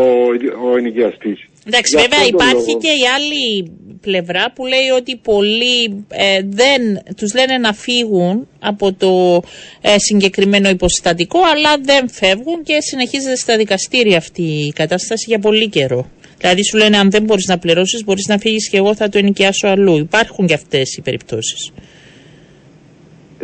[0.69, 1.50] ο ενοικιαστής.
[1.67, 7.59] Εντάξει, βέβαια υπάρχει και η άλλη πλευρά που λέει ότι πολλοί ε, δεν τους λένε
[7.59, 9.43] να φύγουν από το
[9.81, 15.69] ε, συγκεκριμένο υποστατικό αλλά δεν φεύγουν και συνεχίζεται στα δικαστήρια αυτή η κατάσταση για πολύ
[15.69, 16.11] καιρό.
[16.39, 19.19] Δηλαδή σου λένε αν δεν μπορείς να πληρώσεις μπορείς να φύγεις και εγώ θα το
[19.19, 19.97] ενοικιάσω αλλού.
[19.97, 21.73] Υπάρχουν και αυτές οι περιπτώσεις.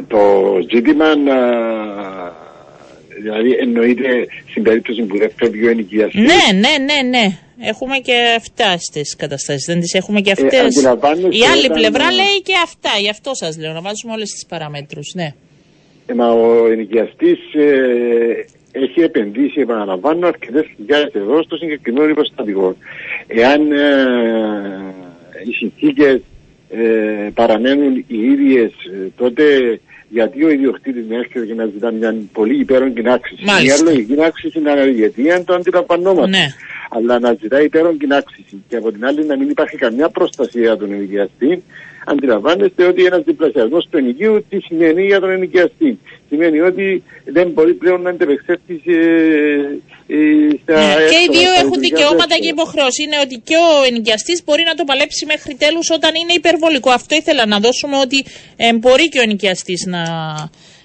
[0.09, 0.19] Το
[0.73, 1.37] ζήτημα να
[3.23, 6.21] Δηλαδή εννοείται στην περίπτωση που δεν φεύγει ο ενοικιαστής.
[6.21, 7.39] Ναι, ναι, ναι, ναι.
[7.61, 9.65] Έχουμε και αυτά στις καταστάσεις.
[9.67, 10.85] Δεν τις έχουμε και αυτές.
[10.85, 10.99] Ε,
[11.31, 12.91] η άλλη πλευρά λέει και αυτά.
[13.01, 15.13] Γι' αυτό σας λέω να βάζουμε όλες τις παραμέτρους.
[15.15, 15.35] Ναι.
[16.07, 22.77] Ε, μα ο ενοικιαστής ε, έχει επενδύσει, επαναλαμβάνω, αρκετές χιλιάδες ευρώ στο συγκεκριμένο υποστατικό.
[23.27, 23.85] Εάν ε,
[25.47, 26.21] οι συνθήκες
[26.71, 29.45] ε, παραμένουν οι ίδιες, ε, τότε
[30.09, 33.43] γιατί ο ιδιοκτήτης να έρχεται και να ζητά μια πολύ υπέρον άξιση.
[33.45, 36.37] Μια λογική άξιση είναι γιατί αν το αντιλαμβανόμαστε.
[36.37, 36.47] Ναι.
[36.91, 40.93] Αλλά να ζητάει υπέρον άξιση και από την άλλη να μην υπάρχει καμιά προστασία τον
[40.93, 41.63] ενοικιαστή,
[42.07, 45.99] αντιλαμβάνεστε ότι ένας διπλασιασμός του ενοικίου τι σημαίνει για τον ενοικιαστή.
[46.29, 51.51] Σημαίνει ότι δεν μπορεί πλέον να αντεπεξέλθεις ε, ε, στα Ναι, και οι εύκολα, δύο
[51.51, 52.39] στα έχουν λειτουργικά δικαιώματα εύκολα.
[52.43, 53.05] και υποχρεώσεις.
[53.05, 56.91] Είναι ότι και ο ενοικιαστής μπορεί να το παλέψει μέχρι τέλους όταν είναι υπερβολικό.
[56.91, 58.25] Αυτό ήθελα να δώσουμε ότι
[58.57, 60.03] ε, μπορεί και ο ενοικιαστής να,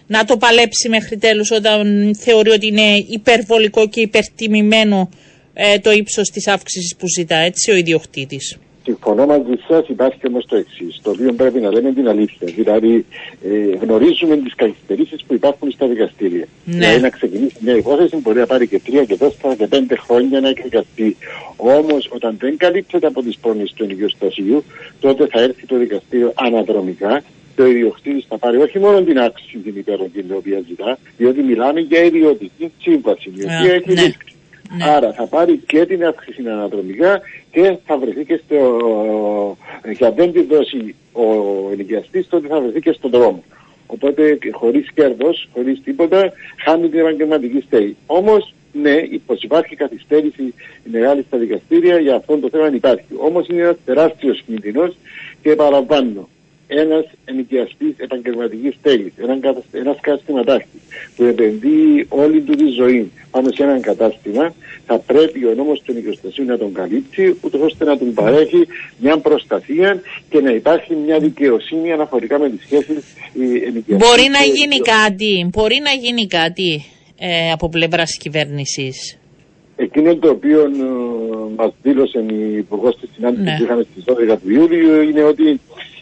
[0.07, 5.09] να το παλέψει μέχρι τέλους όταν θεωρεί ότι είναι υπερβολικό και υπερτιμημένο
[5.53, 8.57] ε, το ύψος της αύξησης που ζητά, έτσι, ο ιδιοκτήτης.
[8.91, 12.47] Συμφωνώ μαζί σας, υπάρχει όμως το εξής, το οποίο πρέπει να λέμε την αλήθεια.
[12.55, 13.05] Δηλαδή,
[13.43, 16.45] ε, γνωρίζουμε τις καθυστερήσεις που υπάρχουν στα δικαστήρια.
[16.65, 16.73] Ναι.
[16.73, 20.39] Δηλαδή, να ξεκινήσει μια υπόθεση μπορεί να πάρει και τρία και τέσσερα και πέντε χρόνια
[20.39, 21.17] να εκδικαστεί.
[21.55, 24.63] Όμως, όταν δεν καλύπτεται από τις πρόνοιες του ενοικιοστασίου,
[24.99, 27.23] τότε θα έρθει το δικαστήριο αναδρομικά
[27.55, 31.41] και ο ιδιοκτήτης θα πάρει όχι μόνο την άξιση την υπερογγύη την οποία ζητά, διότι
[31.41, 34.01] μιλάμε για ιδιωτική σύμβαση, η Α, οποία έχει ναι.
[34.01, 34.35] λήξει.
[34.77, 34.83] Ναι.
[34.83, 39.57] Άρα θα πάρει και την αύξηση αναδρομικά και θα βρεθεί και στο...
[39.97, 41.23] για αν δεν τη δώσει ο
[41.71, 43.43] ενοικιαστής τότε θα βρεθεί και στον δρόμο.
[43.87, 46.31] Οπότε χωρίς κέρδος, χωρίς τίποτα,
[46.63, 47.95] χάνει την επαγγελματική στέγη.
[48.05, 50.53] Όμως, ναι, πως υπάρχει καθυστέρηση
[50.83, 53.05] μεγάλη στα δικαστήρια, για αυτό το θέμα υπάρχει.
[53.17, 54.97] Όμως είναι ένας τεράστιος κίνδυνος
[55.41, 56.29] και παραπάνω.
[56.73, 60.79] Ένας ενοικιαστής επαγγελματικής στέγης, έναν κατασ- ένας καταστηματάρχης
[61.15, 64.53] που επενδύει όλη του τη ζωή πάνω σε έναν κατάστημα,
[64.85, 68.67] θα πρέπει ο νόμος του ενοικιοστασίου να τον καλύψει, ούτως ώστε να του παρέχει
[68.99, 72.97] μια προστασία και να υπάρχει μια δικαιοσύνη αναφορικά με τις σχέσεις
[73.39, 76.85] ε, ενοικιαστή Μπορεί να και- γίνει κάτι, μπορεί να γίνει κάτι
[77.19, 79.15] ε, από πλευράς κυβέρνησης;
[79.75, 80.67] Εκείνο το οποίο ε,
[81.55, 83.55] μας δήλωσε η Υπουργός στη συνάντησης Ναι.
[83.57, 85.59] που είχαμε στις 12 του Ιούλιου είναι ότι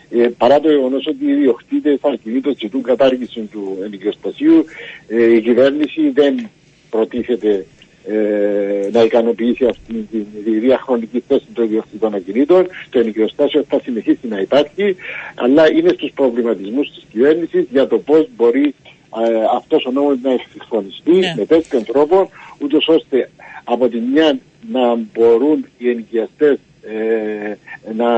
[0.09, 4.65] ε, παρά το γεγονός ότι οι ιδιοκτήτες ακινήτων ζητούν κατάργηση του ενοικιοστασίου,
[5.07, 6.49] ε, η κυβέρνηση δεν
[6.89, 7.65] προτίθεται
[8.07, 12.67] ε, να ικανοποιήσει αυτή τη τη διαχρονική θέση των ιδιοκτήτων ακινήτων.
[12.89, 14.95] Το ενοικιοστάσιο θα συνεχίσει να υπάρχει,
[15.35, 18.75] αλλά είναι στους προβληματισμούς της κυβέρνησης για το πώς μπορεί
[19.23, 21.33] ε, αυτός ο νόμος να εξυγχρονιστεί Ναι.
[21.37, 23.29] με τέτοιον τρόπο, ούτως ώστε
[23.63, 24.39] από τη μια
[24.71, 27.55] να μπορούν οι ενοικιαστές ε,
[27.93, 28.09] να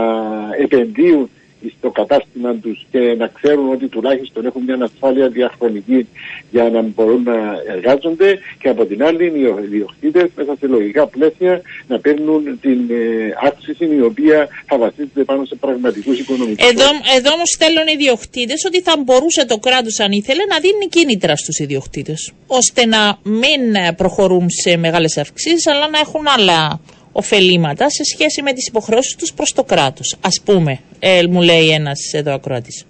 [0.57, 1.29] επενδύουν
[1.77, 6.07] στο κατάστημα τους και να ξέρουν ότι τουλάχιστον έχουν μια ασφάλεια διαχρονική
[6.51, 11.61] για να μπορούν να εργάζονται και από την άλλη οι ιδιοκτήτες μέσα σε λογικά πλαίσια
[11.87, 16.85] να παίρνουν την ε, αύξηση η οποία θα βασίζεται πάνω σε πραγματικούς οικονομικούς Εδώ,
[17.17, 21.35] εδώ όμως στέλνουν οι ιδιοκτήτες ότι θα μπορούσε το κράτος, αν ήθελε, να δίνει κίνητρα
[21.35, 22.31] στους ιδιοκτήτες.
[22.47, 26.79] ώστε να μην ε, προχωρούν σε μεγάλες αυξήσεις, αλλά να έχουν άλλα
[27.11, 30.13] ωφελήματα σε σχέση με τις υποχρεώσεις τους προς το κράτος.
[30.21, 32.85] Α πούμε, ε, μου λέει ένας εδώ ακροατής.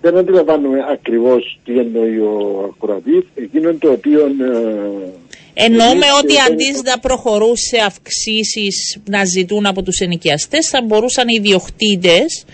[0.00, 3.24] Δεν αντιλαμβάνουμε ακριβώς τι εννοεί ο ακροατής.
[3.34, 4.20] Εκείνο το οποίο...
[4.26, 5.08] ε,
[5.54, 10.82] Εννοούμε εμείς, ότι ε, αντί να προχωρούν σε αυξήσεις να ζητούν από τους ενοικιαστές, θα
[10.82, 12.44] μπορούσαν οι ιδιοκτήτες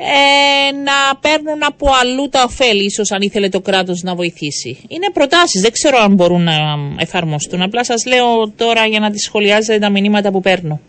[0.00, 4.78] ε, να παίρνουν από αλλού τα ωφέλη, ίσως αν ήθελε το κράτος να βοηθήσει.
[4.88, 6.54] Είναι προτάσεις, δεν ξέρω αν μπορούν να
[6.98, 7.62] εφαρμοστούν.
[7.62, 10.80] Απλά σας λέω τώρα για να τις σχολιάζετε τα μηνύματα που παίρνω.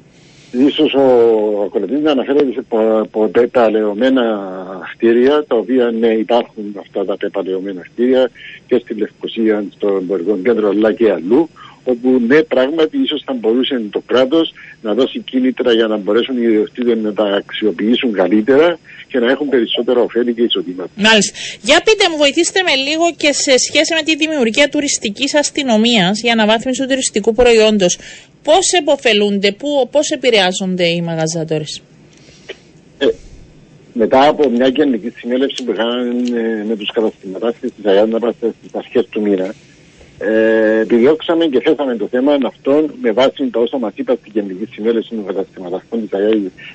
[0.52, 1.06] Ίσως ο
[1.66, 4.24] ακροατής να αναφέρεται σε πο- πο- πεπαλαιωμένα
[4.96, 8.30] κτίρια, τα οποία ναι υπάρχουν αυτά τα πεπαλαιωμένα κτίρια
[8.68, 11.50] και στη Λευκοσία, στο εμπορικό κέντρο αλλά και αλλού,
[11.84, 16.42] όπου ναι πράγματι ίσως θα μπορούσε το κράτος να δώσει κίνητρα για να μπορέσουν οι
[16.44, 20.90] ιδιοκτήτες να τα αξιοποιήσουν καλύτερα και να έχουν περισσότερα ωφέλη και εισοδήματα.
[20.96, 21.38] Μάλιστα.
[21.62, 26.32] Για πείτε μου, βοηθήστε με λίγο και σε σχέση με τη δημιουργία τουριστικής αστυνομίας για
[26.32, 27.98] αναβάθμιση του τουριστικού προϊόντος.
[28.44, 29.56] Πώς επωφελούνται,
[29.92, 31.82] πώς επηρεάζονται οι μαγαζάτορες;
[32.98, 33.08] Ε,
[33.94, 36.02] μετά από μια γενική συνέλευση που είχαμε
[36.40, 39.54] ε, με τους καταστηματάρχες της Αγιάνναπας στις αρχές του μήνα,
[40.20, 44.66] ε, επιδιώξαμε και θέσαμε το θέμα αυτόν με βάση τα όσα μας είπα στην γενική
[44.72, 46.20] συνέλευση των καταστηματάρχων της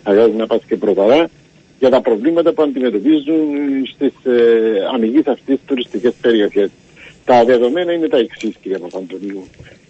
[0.02, 1.30] Αγιάνναπας και Προβαρά
[1.78, 3.46] για τα προβλήματα που αντιμετωπίζουν
[3.94, 6.70] στις ε, αμυγείς αυτές τουριστικές περιοχές.
[7.24, 9.44] Τα δεδομένα είναι τα εξής, κύριε Παπαντονίου.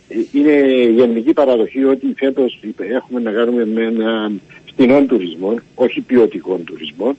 [0.08, 6.64] Ε, Είναι γενική παραδοχή ότι φέτος έχουμε να κάνουμε με έναν φτηνών τουρισμό, όχι ποιοτικών
[6.64, 7.16] τουρισμών.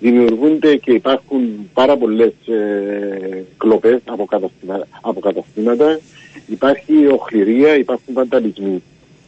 [0.00, 6.00] Δημιουργούνται και υπάρχουν πάρα πολλές ε, κλοπές από, καταστημα- από καταστήματα.
[6.46, 8.82] Υπάρχει οχληρία, υπάρχουν βανταλισμοί.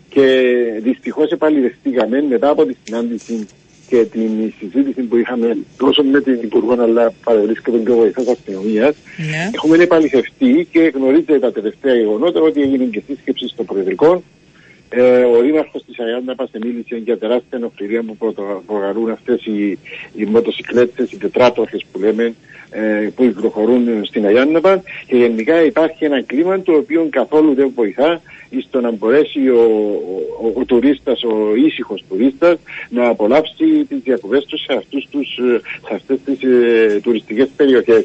[0.09, 3.47] Και δυστυχώς επαληθευτήκαμε μετά από τη συνάντηση
[3.89, 8.95] και την συζήτηση που είχαμε τόσο με την Υπουργό αλλά παρευρίσκεται και ο βοηθός αστυνομίας.
[9.17, 9.51] Ναι.
[9.55, 14.23] Έχουμε επαληθευτεί και γνωρίζετε τα τελευταία γεγονότα ότι έγινε και σύσκεψη στο Προεδρικό.
[14.91, 19.79] Ε, ο Δήμαρχος της Αγιάννα μίλησε για τεράστια ενοχληρία που πρωτο- προκαλούν αυτές οι,
[20.15, 22.35] οι μοτοσυκλέτες, οι τετράτορχε που λέμε,
[22.71, 28.21] ε, που προχωρούν στην Αγιάνναπα και γενικά υπάρχει ένα κλίμα το οποίο καθόλου δεν βοηθά
[28.69, 34.45] στο να μπορέσει ο, ο, ο, ο τουρίστας, ο ήσυχος τουρίστας να απολαύσει τις διακοπές
[34.45, 35.35] τους σε, αυτούς τους,
[35.87, 38.05] σε αυτές τις ε, τουριστικές περιοχές.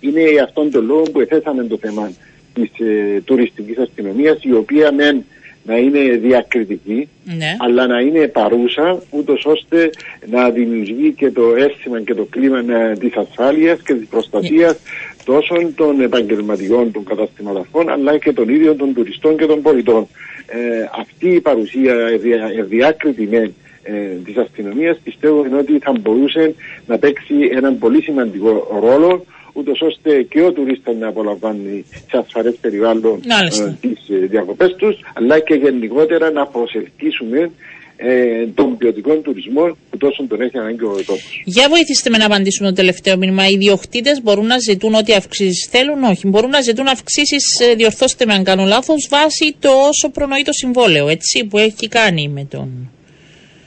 [0.00, 2.12] Είναι αυτόν τον λόγο που εθέσαμε το θέμα
[2.54, 5.24] της ε, τουριστικής αστυνομίας η οποία μεν
[5.66, 7.56] να είναι διακριτική Ναι.
[7.58, 9.90] αλλά να είναι παρούσα ούτως ώστε
[10.30, 14.76] να δημιουργεί και το αίσθημα και το κλίμα ε, της ασφάλειας και της προστασίας
[15.24, 20.06] τόσο των επαγγελματιών των καταστηματαρχών αλλά και των ίδιων των τουριστών και των πολιτών.
[20.46, 23.92] Ε, αυτή η παρουσία ευδια- ευδιάκριτη με ε,
[24.24, 26.54] της αστυνομίας πιστεύω ότι θα μπορούσε
[26.86, 32.54] να παίξει έναν πολύ σημαντικό ρόλο ούτως ώστε και ο τουρίστας να απολαμβάνει σε ασφαλές
[32.60, 33.64] περιβάλλον Μάλιστα.
[33.64, 37.50] ε, τις ε, διακοπές τους αλλά και γενικότερα να προσελκύσουμε
[37.96, 41.42] ε, τον ποιοτικό τουρισμό που τόσο τον έχει ανάγκη ο τόπος.
[41.44, 43.48] Για βοηθήστε με να απαντήσουμε το τελευταίο μήνυμα.
[43.48, 46.26] Οι ιδιοκτήτες μπορούν να ζητούν ό,τι αυξήσεις θέλουν, όχι.
[46.28, 47.44] Μπορούν να ζητούν αυξήσεις,
[47.76, 52.28] διορθώστε με αν κάνω λάθος, βάσει το όσο προνοεί το συμβόλαιο, έτσι, που έχει κάνει
[52.28, 52.90] με τον.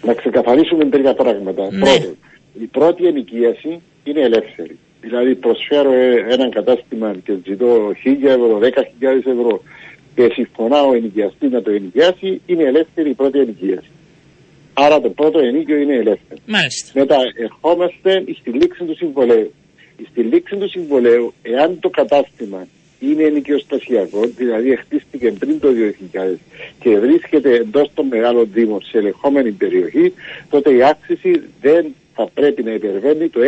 [0.02, 1.68] Να ξεκαθαρίσουμε τρία πράγματα.
[1.72, 1.80] Ναι.
[1.80, 2.18] Πρώτον,
[2.62, 4.78] η πρώτη ενοικίαση είναι ελεύθερη.
[5.08, 8.70] Δηλαδή προσφέρω ε, έναν κατάστημα και ζητώ 1000 ευρώ, 10.000
[9.18, 9.62] ευρώ
[10.16, 13.90] και συμφωνάω ο ενοικιαστή να το ενοικιάσει, είναι ελεύθερη η πρώτη ενοικίαση.
[14.74, 16.40] Άρα το πρώτο ενίκιο είναι ελεύθερο.
[16.46, 16.92] Μάλιστα.
[17.00, 19.54] Μετά ερχόμαστε στη λήξη του συμβολέου.
[20.10, 22.68] Στη λήξη του συμβολέου, εάν το κατάστημα
[23.00, 25.68] είναι ενοικιοστασιακό, δηλαδή χτίστηκε πριν το
[26.14, 26.36] 2000
[26.80, 30.14] και βρίσκεται εντός των μεγάλων δήμων σε ελεγχόμενη περιοχή,
[30.50, 31.86] τότε η αύξηση δεν
[32.18, 33.40] θα πρέπει να υπερβαίνει το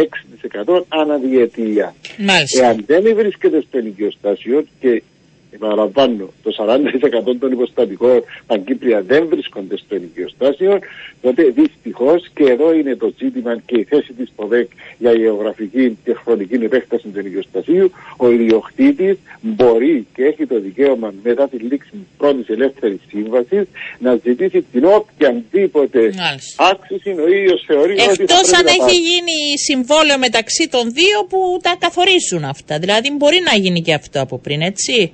[0.76, 1.96] 6% αναδιετία.
[2.18, 2.66] Μάλιστα.
[2.66, 5.04] Εάν δεν βρίσκεται στο ενοικιοστάσιο και
[5.52, 10.80] επαναλαμβάνω, το 40% των υποστατικών Παγκύπρια δεν βρίσκονται στο ενοικιοστάσιο,
[11.22, 16.14] τότε δυστυχώς και εδώ είναι το ζήτημα και η θέση της ΠΟΔΕΚ για γεωγραφική και
[16.24, 17.92] χρονική επέκταση του ενοικιοστασίου.
[18.18, 23.64] Ο ιδιοκτήτης μπορεί και έχει το δικαίωμα μετά τη λήξη της πρώτης ελεύθερης σύμβασης
[24.00, 26.64] να ζητήσει την οποιαδήποτε Μάλιστα.
[26.72, 28.94] αύξηση ο ίδιος θεωρεί ότι θα Εκτός πρέπει αν να έχει πάρει.
[28.94, 32.80] γίνει συμβόλαιο μεταξύ των δύο που τα καθορίζουν αυτά.
[32.80, 35.14] Δηλαδή μπορεί να γίνει και αυτό από πριν, έτσι;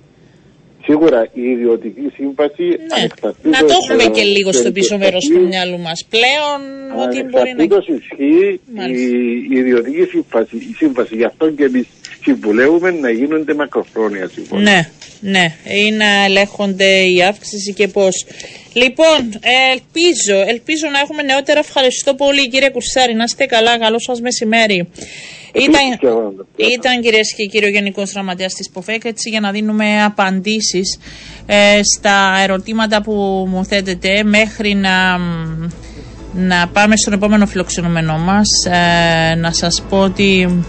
[0.85, 2.95] Σίγουρα η ιδιωτική σύμβαση Ναι.
[2.97, 6.05] ανεξαρτήτως, Να το έχουμε ε, και λίγο στο πίσω μέρος του ενοικιοστασίου, μυαλού μας.
[6.09, 6.59] Πλέον
[7.03, 7.63] ότι μπορεί να.
[7.63, 9.07] Ανεξαρτήτως ισχύει Μάλιστα.
[9.07, 11.15] η, η ιδιωτική σύμβαση, η σύμβαση.
[11.15, 11.87] Γι' αυτό και εμείς
[12.23, 14.61] συμβουλεύουμε να γίνονται μακροχρόνια σύμφωνα.
[14.61, 14.79] Ναι,
[15.19, 15.45] ναι,
[15.85, 18.25] ή να ελέγχονται η αύξηση και πώς.
[18.73, 21.59] Λοιπόν, ε, ελπίζω, ελπίζω να έχουμε νεότερα.
[21.59, 23.13] Ευχαριστώ πολύ, κύριε Κουρσάρη.
[23.13, 23.77] Να είστε καλά.
[23.79, 24.87] Καλό σας μεσημέρι.
[25.55, 26.65] Επίσης και Ήταν, εγώ να το πω.
[26.73, 30.99] ήταν κυρίες και κύριοι ο Γενικός Γραμματέας της ΠΟΦΕΚ, έτσι για να δίνουμε απαντήσεις
[31.45, 33.13] ε, στα ερωτήματα που
[33.49, 35.17] μου θέτετε μέχρι να,
[36.33, 38.47] να πάμε στον επόμενο φιλοξενούμενό μας.
[38.65, 40.63] Ε, να σας πω ότι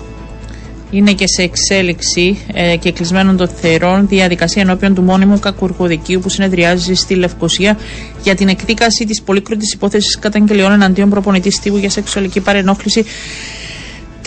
[0.91, 6.29] είναι και σε εξέλιξη ε, και κλεισμένων των θερών διαδικασία ενώπιον του μόνιμου κακουργοδικείου που
[6.29, 7.79] συνεδριάζει στη Λευκοσία
[8.23, 13.05] για την εκδίκαση της πολύκροτη υπόθεσης καταγγελιών εναντίον προπονητής Στίβου για σεξουαλική παρενόχληση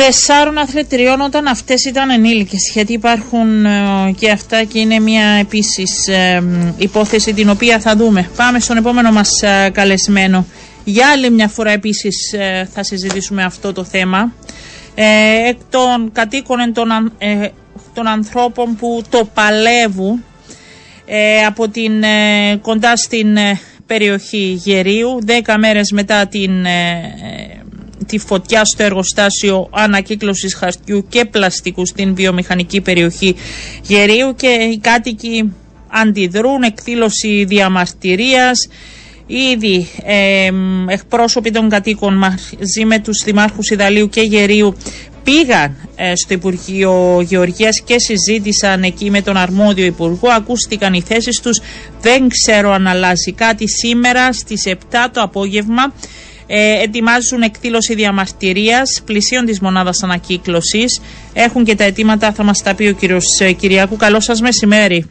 [0.06, 3.70] τεσσάρων αθλητριών όταν αυτές ήταν ενήλικες γιατί υπάρχουν ε,
[4.20, 6.44] και αυτά και είναι μια επίσης ε,
[6.78, 8.30] υπόθεση την οποία θα δούμε.
[8.36, 10.46] Πάμε στον επόμενο μας ε, καλεσμένο.
[10.84, 14.34] Για άλλη μια φορά επίσης ε, θα συζητήσουμε αυτό το θέμα.
[14.96, 15.06] Ε,
[15.50, 17.48] εκ των κατοίκων εν των, αν- ε,
[17.94, 20.24] των ανθρώπων που το παλεύουν
[21.06, 27.60] ε, από την, ε, κοντά στην ε, περιοχή Γερίου, 10 μέρες μετά την, ε, ε,
[28.08, 33.36] τη φωτιά στο εργοστάσιο ανακύκλωσης χαρτιού και πλαστικού στην βιομηχανική περιοχή
[33.82, 35.54] Γερίου και οι κάτοικοι
[35.88, 38.68] αντιδρούν, εκδήλωση διαμαρτυρίας.
[39.28, 44.76] Ήδη ε, μ, εκπρόσωποι των κατοίκων μαζί με τους δημάρχους Ιδαλίου και Γερίου
[45.24, 50.30] πήγαν ε, στο Υπουργείο Γεωργίας και συζήτησαν εκεί με τον αρμόδιο Υπουργό.
[50.30, 51.62] Ακούστηκαν οι θέσεις τους.
[52.02, 54.76] Δεν ξέρω αν αλλάζει κάτι σήμερα στις 7
[55.14, 55.94] το απόγευμα.
[56.52, 61.02] Ε, ετοιμάζουν εκδήλωση διαμαρτυρίας πλησίων της μονάδας ανακύκλωσης.
[61.34, 63.96] Έχουν και τα αιτήματα, θα μας τα πει ο κύριος ε, Κυριακού.
[63.96, 65.06] Καλό σας μεσημέρι.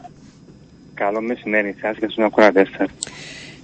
[0.95, 2.89] Καλό μεσημέρι σας και στους ακροατές σας.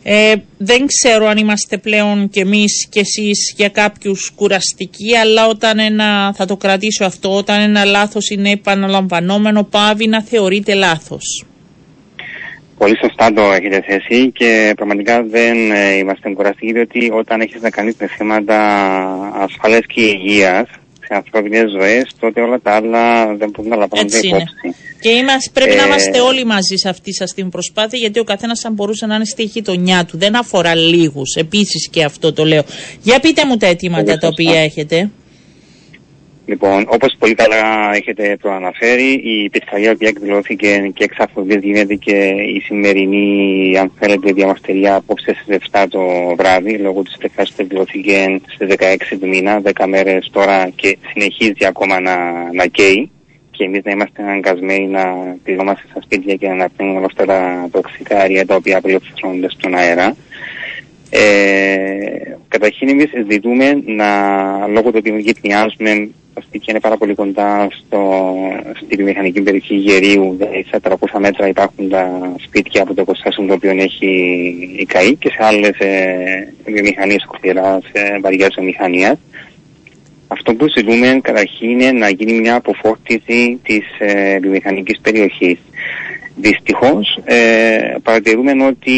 [0.03, 5.79] Ε, δεν ξέρω αν είμαστε πλέον κι εμείς κι εσείς για κάποιους κουραστικοί, αλλά όταν
[5.79, 11.45] ένα, θα το κρατήσω αυτό, όταν ένα λάθος είναι επαναλαμβανόμενο, πάβει να θεωρείται λάθος.
[12.85, 17.71] Πολύ σωστά το έχετε θέσει και πραγματικά δεν ε, είμαστε κουραστικοί διότι όταν έχεις να
[17.71, 18.59] κάνεις με θέματα
[19.35, 20.67] ασφαλές και υγείας
[21.07, 24.37] σε ανθρώπινες ζωές τότε όλα τα άλλα δεν μπορούν να λαμβάνονται Έτσι είναι.
[24.37, 24.81] υπόψη.
[25.01, 28.25] Και είμαστε, πρέπει να Ε, είμαστε όλοι μαζί σε αυτή σας την προσπάθεια, γιατί ο
[28.25, 30.19] καθένας θα μπορούσε να είναι στη γειτονιά του.
[30.19, 32.63] Δεν αφορά λίγους, επίσης και αυτό το λέω.
[33.03, 34.43] Για πείτε μου τα αιτήματα Πολύ τα σωστά.
[34.43, 35.11] οποία έχετε.
[36.47, 42.17] Λοιπόν, όπως πολύ καλά έχετε προαναφέρει, η πυρκαγιά που εκδηλώθηκε και εξ αφροδής γίνεται και
[42.57, 46.01] η σημερινή, αν θέλετε, διαμαστεριά απόψε στις 7 το
[46.37, 51.65] βράδυ, λόγω της πυρκαγιά που εκδηλώθηκε στις 16 του μήνα, 10 μέρες τώρα και συνεχίζει
[51.67, 52.17] ακόμα να,
[52.53, 53.11] να καίει.
[53.51, 57.69] Και εμείς να είμαστε αναγκασμένοι να πληγόμαστε στα σπίτια και να αναπνέουμε όλα αυτά τα
[57.71, 60.17] τοξικά αέρια τα οποία απελευθερώνονται στον αέρα.
[61.11, 64.07] Ε, καταρχήν εμείς ζητούμε να,
[64.67, 68.33] λόγω του ότι γυπνιάζουμε, τα σπίτια είναι πάρα πολύ κοντά στο,
[68.85, 73.53] στη βιομηχανική περιοχή Γερίου, δηλαδή σε 400 μέτρα υπάρχουν τα σπίτια από το εργοστάσιο το
[73.55, 74.11] οποίο έχει
[74.79, 79.19] η ΚΑΗ και σε άλλες ε, βιομηχανίες σκληράς, σε βαριάς βιομηχανίας.
[80.29, 85.59] Αυτό που ζητούμε καταρχήν είναι να γίνει μια αποφόρτιση της ε, βιομηχανικής περιοχής.
[86.37, 88.91] Δυστυχώς ε, παρατηρούμε ότι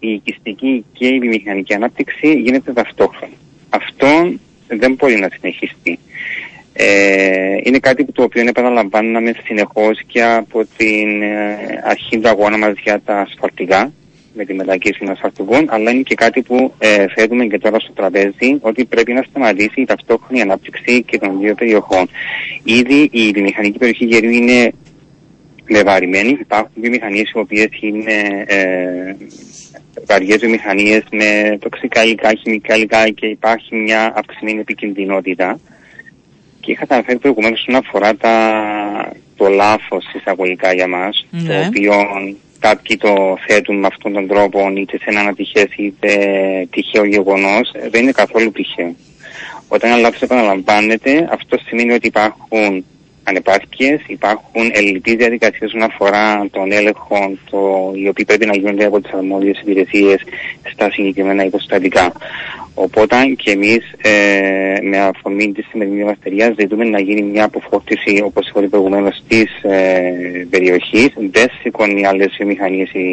[0.00, 3.32] η οικιστική και η βιομηχανική ανάπτυξη γίνεται ταυτόχρονα.
[3.68, 4.32] Αυτό
[4.68, 5.98] δεν μπορεί να συνεχιστεί.
[6.72, 12.58] Ε, είναι κάτι που το οποίο επαναλαμβάνουμε συνεχώς και από την ε, αρχή του αγώνα
[12.58, 13.92] μας για τα ασφαλτικά,
[14.34, 17.92] με τη μετακίνηση των ασφαλτικών, αλλά είναι και κάτι που ε, θέτουμε και τώρα στο
[17.92, 22.08] τραπέζι, ότι πρέπει να σταματήσει η ταυτόχρονη ανάπτυξη και των δύο περιοχών.
[22.62, 24.72] Ήδη η βιομηχανική περιοχή Γερίου είναι
[25.68, 26.36] λεβαρημένη.
[26.40, 29.14] Υπάρχουν βιομηχανίες οι οποίες είναι ε,
[30.06, 35.60] βαριές βιομηχανίες με τοξικά υλικά, χημικά υλικά και υπάρχει μια αυξημένη επικινδυνότητα.
[36.60, 41.66] Και είχα αναφέρει προηγουμένως όσον αφορά τα, το λάθος εισαγωγικά για μας, το Ναι.
[41.66, 41.92] οποίο
[42.58, 46.08] κάποιοι το θέτουν με αυτόν τον τρόπο, είτε σε ένα ατυχές είτε
[46.70, 48.94] τυχαίο γεγονός, δεν είναι καθόλου τυχαίο.
[49.68, 52.84] Όταν ένα λάθος επαναλαμβάνεται, αυτό σημαίνει ότι υπάρχουν
[53.28, 59.00] ανεπάρκειες, υπάρχουν ελλειπείς διαδικασίες όσον αφορά τον έλεγχο, το, οι οποίοι πρέπει να γίνονται από
[59.00, 60.22] τις αρμόδιες υπηρεσίες
[60.78, 62.12] στα συγκεκριμένα υποστατικά.
[62.74, 64.10] Οπότε και εμείς ε,
[64.82, 70.00] με αφορμή της σημερινής διαμαστερία ζητούμε να γίνει μια αποφόρτιση όπως είπα προηγουμένως της ε,
[70.50, 71.08] περιοχής.
[71.30, 73.06] Δεν σηκώνει άλλες βιομηχανίες η,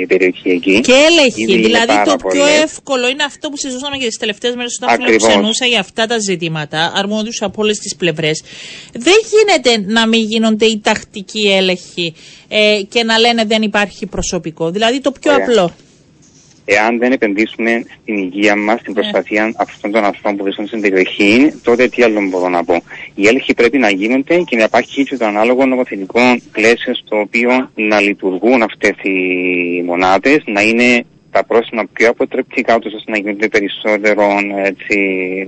[0.00, 0.80] η περιοχή εκεί.
[0.80, 1.42] Και έλεγχη.
[1.42, 2.62] Ήδη είναι Δηλαδή πάρα το πιο πολλές.
[2.62, 5.22] εύκολο είναι αυτό που συζητούσαμε και τις τελευταίες μέρες όταν Ακριβώς.
[5.22, 8.42] φιλοξενούσα για αυτά τα ζητήματα, αρμόδιους από όλες τις πλευρές.
[8.92, 12.14] Δεν γίνεται να μην γίνονται οι τακτικοί έλεγχοι
[12.48, 14.70] ε, και να λένε δεν υπάρχει προσωπικό.
[14.70, 15.46] Δηλαδή το πιο Ωραία.
[15.46, 15.72] απλό.
[16.64, 21.54] Εάν δεν επενδύσουμε στην υγεία μας, στην προστασία αυτών των ανθρώπων που βρίσκονται στην περιοχή,
[21.62, 22.82] τότε τι άλλο μπορώ να πω.
[23.14, 26.20] Οι έλεγχοι πρέπει να γίνονται και να υπάρχει και το ανάλογο νομοθετικό
[26.52, 32.94] πλαίσιο στο οποίο να λειτουργούν αυτές οι μονάδες, να είναι τα πρόστιμα πιο αποτρεπτικά τους
[32.94, 34.24] ώστε να γίνονται περισσότερο,
[34.64, 34.96] έτσι,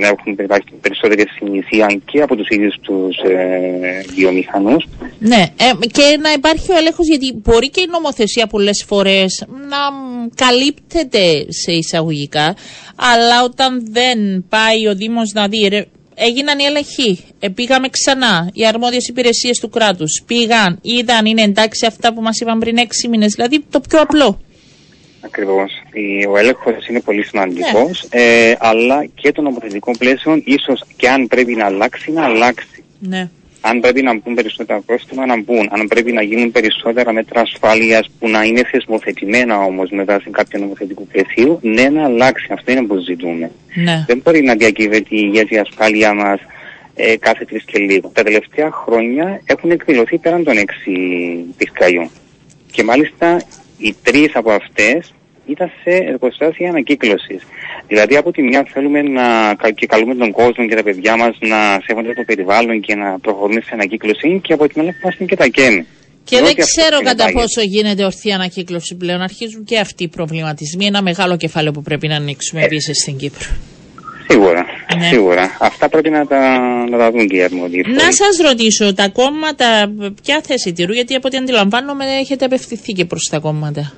[0.00, 4.86] να έχουν υπάρχει περισσότερη συνήθεια και από τους ίδιους τους ε, βιομηχανούς.
[5.18, 9.92] Ναι, ε, και να υπάρχει ο έλεγχος γιατί μπορεί και η νομοθεσία πολλές φορές να
[9.92, 12.56] μ, καλύπτεται σε εισαγωγικά,
[12.96, 15.68] αλλά όταν δεν πάει ο Δήμος να δει.
[15.68, 15.84] Ρε,
[16.16, 17.24] Έγιναν οι έλεγχοι.
[17.38, 18.50] Ε, πήγαμε ξανά.
[18.52, 23.08] Οι αρμόδιες υπηρεσίες του κράτους πήγαν, είδαν, είναι εντάξει αυτά που μας είπαν πριν έξι
[23.08, 23.34] μήνες.
[23.34, 24.40] Δηλαδή το πιο απλό.
[25.24, 25.72] Ακριβώς.
[25.92, 31.26] Η- Ο έλεγχος είναι πολύ σημαντικός, ε, αλλά και το νομοθετικό πλαίσιο ίσως και αν
[31.26, 32.84] πρέπει να αλλάξει, να αλλάξει.
[32.98, 33.28] Ναι.
[33.60, 35.68] Αν πρέπει να μπουν περισσότερα πρόστιμα, να μπουν.
[35.70, 40.58] Αν πρέπει να γίνουν περισσότερα μέτρα ασφάλειας που να είναι θεσμοθετημένα όμως με βάση κάποιο
[40.60, 42.46] νομοθετικό πλαίσιο, ναι, να αλλάξει.
[42.50, 43.50] Αυτό είναι που ζητούμε.
[43.74, 44.04] Ναι.
[44.06, 46.40] Δεν μπορεί να διακυβεύεται η υγεία και η ασφάλεια μας
[46.94, 48.08] ε, κάθε τρεις και λίγο.
[48.14, 50.90] Τα τελευταία χρόνια έχουν εκδηλωθεί πέραν των έξι
[51.56, 52.10] πυρκαγιών.
[52.70, 53.42] Και μάλιστα
[53.78, 55.12] οι τρεις από αυτές
[55.46, 57.42] ήταν σε εργοστάσια ανακύκλωσης.
[57.88, 61.36] Δηλαδή, από τη μια θέλουμε να κα- και καλούμε τον κόσμο και τα παιδιά μας
[61.40, 65.36] να σέβονται το περιβάλλον και να προχωρούν σε ανακύκλωση, και από την άλλη είμαστε και
[65.36, 65.86] τα καίνε.
[66.24, 67.40] Και Διότι δεν αυτό ξέρω είναι κατά πάγιο.
[67.40, 69.20] πόσο γίνεται ορθή ανακύκλωση πλέον.
[69.20, 70.86] Αρχίζουν και αυτοί οι προβληματισμοί.
[70.86, 72.64] Ένα μεγάλο κεφάλαιο που πρέπει να ανοίξουμε Ε.
[72.64, 73.46] επίση στην Κύπρο.
[74.28, 74.64] Σίγουρα,
[74.98, 75.04] Ναι.
[75.06, 75.56] σίγουρα.
[75.60, 76.58] Αυτά πρέπει να τα,
[76.90, 77.84] να τα δουν και οι αρμόδιοι.
[77.86, 78.16] Να φορείς.
[78.16, 83.28] σας ρωτήσω, τα κόμματα ποια θέση τηρούν, γιατί από ό,τι αντιλαμβάνομαι έχετε απευθυνθεί και προς
[83.30, 83.92] τα κόμματα.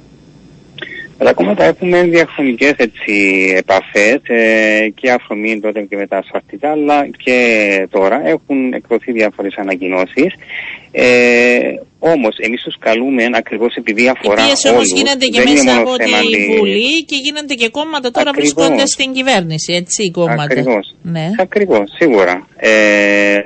[1.19, 3.13] Τα κόμματα έχουμε διαχρονικές έτσι,
[3.57, 7.37] επαφές ε, και αφορμή τότε και με τα ασφαλτικά αλλά και
[7.91, 10.35] τώρα έχουν εκδοθεί διάφορες ανακοινώσεις.
[10.93, 11.59] Ε,
[11.99, 14.93] όμως εμείς τους καλούμε ακριβώς επειδή Η αφορά πίεση όμως όλους.
[15.01, 18.11] γίνεται και Δεν είναι μέσα μόνο από θέμα τη της- Βουλή και γίνονται και κόμματα
[18.11, 18.53] τώρα Ακριβώς.
[18.55, 20.43] βρισκόνται στην κυβέρνηση, έτσι οι κόμματα.
[20.43, 20.95] Ακριβώς.
[21.03, 21.27] Ναι.
[21.47, 22.47] Ακριβώς, σίγουρα.
[22.57, 23.39] Ε,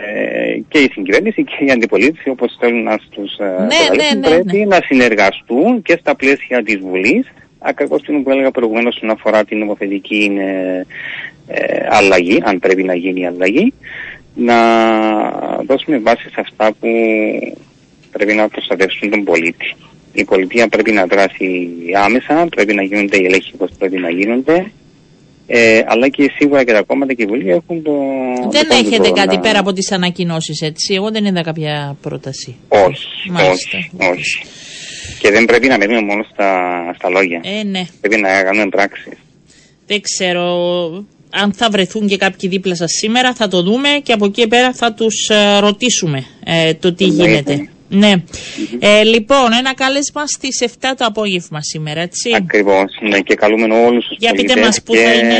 [0.69, 4.35] και η συγκυβέρνηση και η αντιπολίτευση όπως θέλουν να τους ε, Ναι, προκαλέσουν, ναι, ναι,
[4.35, 4.65] πρέπει ναι.
[4.75, 7.25] να συνεργαστούν και στα πλαίσια της Βουλής
[7.59, 10.85] ακριβώς την που έλεγα προηγουμένως όσον αφορά την νομοθετική ε,
[11.55, 13.73] ε, αλλαγή, αν πρέπει να γίνει αλλαγή,
[14.35, 14.59] να
[15.63, 16.89] δώσουμε βάση σε αυτά που
[18.11, 19.75] πρέπει να προστατεύσουν τον πολίτη.
[20.13, 21.71] Η πολιτεία πρέπει να δράσει
[22.05, 24.71] άμεσα, πρέπει να γίνονται οι ελέγχοι όπως πρέπει να γίνονται
[25.53, 27.93] Ε, αλλά και σίγουρα και τα κόμματα και η Βουλή έχουν το.
[28.51, 31.97] Δεν το έχετε κόμβικο κάτι να- πέρα από τις ανακοινώσεις, έτσι; Εγώ δεν είδα κάποια
[32.03, 32.57] πρόταση.
[32.69, 33.79] Όχι, Μάλιστα.
[33.79, 34.43] όχι, όχι.
[35.21, 36.51] Και δεν πρέπει να μένουμε μόνο στα,
[36.99, 37.41] στα λόγια.
[37.45, 37.83] Ε, ναι.
[38.01, 39.13] Πρέπει να κάνουμε πράξεις.
[39.87, 40.45] Δεν ξέρω
[41.31, 44.73] αν θα βρεθούν και κάποιοι δίπλα σας σήμερα, θα το δούμε και από εκεί πέρα
[44.73, 47.31] θα τους ε, ρωτήσουμε ε, το τι Εννοείται.
[47.31, 47.69] γίνεται.
[47.93, 48.13] Ναι.
[48.79, 52.31] Ε, λοιπόν, ένα κάλεσμα στις 7 το απόγευμα σήμερα, έτσι.
[52.37, 52.99] Ακριβώς.
[53.01, 55.39] Ναι, και καλούμε όλους τους Για πείτε μας πού θα είναι,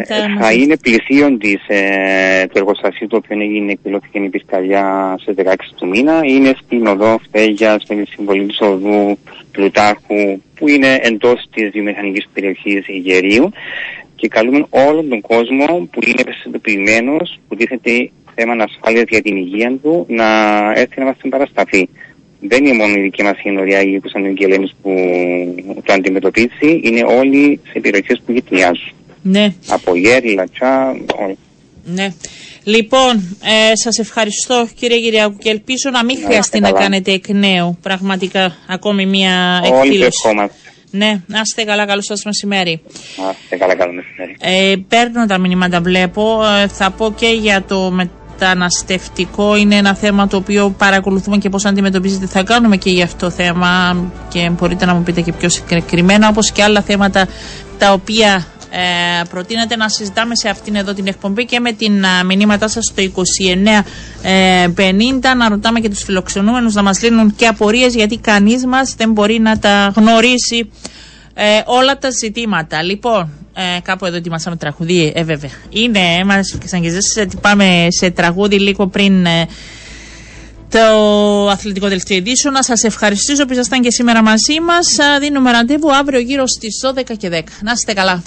[0.00, 0.62] πού θα μας θα δείτε.
[0.62, 5.88] είναι πλησίον της, ε, του εργοστασίου το οποίο έγινε εκδηλώθηκε η Πισκαλιά στις 16 του
[5.88, 6.20] μήνα.
[6.24, 9.18] Είναι στην οδό Φτέγια με τη συμβολή του οδού
[9.52, 13.50] Πλουτάρχου που είναι εντός της βιομηχανικής περιοχής Ιγερίου.
[14.20, 19.78] Και καλούμε όλον τον κόσμο που είναι ευαισθητοποιημένος, που τίθεται θέμα ασφάλεια για την υγεία
[19.82, 20.26] του, να
[20.74, 21.88] έρθει να μας την παρασταθεί.
[22.40, 24.92] Δεν είναι μόνο η δική μας συνορία η Κωνσταντινική Ελένη που
[25.84, 28.92] το αντιμετωπίζει, είναι όλοι σε περιοχές που γειτονιάζουν.
[29.22, 31.34] Ναι, Από Γέρι, Λατσά, όλα.
[31.84, 32.08] ναι.
[32.64, 36.80] Λοιπόν, ε, σας ευχαριστώ κύριε Κυριακού και ελπίζω να μην Να χρειαστεί είστε να καλά.
[36.80, 40.28] κάνετε εκ νέου πραγματικά ακόμη μια Όλοι εκδήλωση.
[40.90, 40.96] Δεχόμαστε.
[40.96, 42.80] Ναι, να είστε καλά, καλό σας μεσημέρι.
[43.16, 44.36] Να είστε καλά, καλό μεσημέρι.
[44.40, 46.40] Ε, παίρνω τα μηνύματα, βλέπω.
[46.62, 49.56] Ε, θα πω και για το μεταναστευτικό.
[49.56, 52.26] Είναι ένα θέμα το οποίο παρακολουθούμε και πώς αντιμετωπίζετε.
[52.26, 53.96] Θα κάνουμε και για αυτό το θέμα
[54.28, 57.28] και μπορείτε να μου πείτε και πιο συγκεκριμένα, όπως και άλλα θέματα
[57.78, 62.24] τα οποία ε, προτείνετε να συζητάμε σε αυτήν εδώ την εκπομπή και με την α,
[62.24, 63.10] μηνύματά σας στο 2950
[65.36, 69.38] να ρωτάμε και τους φιλοξενούμενους να μας λύνουν και απορίες γιατί κανείς μας δεν μπορεί
[69.38, 70.70] να τα γνωρίσει
[71.34, 72.82] ε, όλα τα ζητήματα.
[72.82, 75.50] Λοιπόν, ε, κάπου εδώ ετοιμάσαμε τραγούδι, ε, βέβαια.
[75.70, 79.46] Είναι, μας ξαγγεζές ότι πάμε σε τραγούδι λίγο πριν ε,
[80.68, 82.54] το αθλητικό δελτίο ειδήσεων.
[82.54, 84.98] Να σας ευχαριστήσω που ήσασταν και σήμερα μαζί μας.
[84.98, 87.40] Α, Δίνουμε ραντεβού αύριο γύρω στις 12 και 10.
[87.62, 88.22] Να είστε καλά.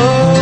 [0.00, 0.37] Oh.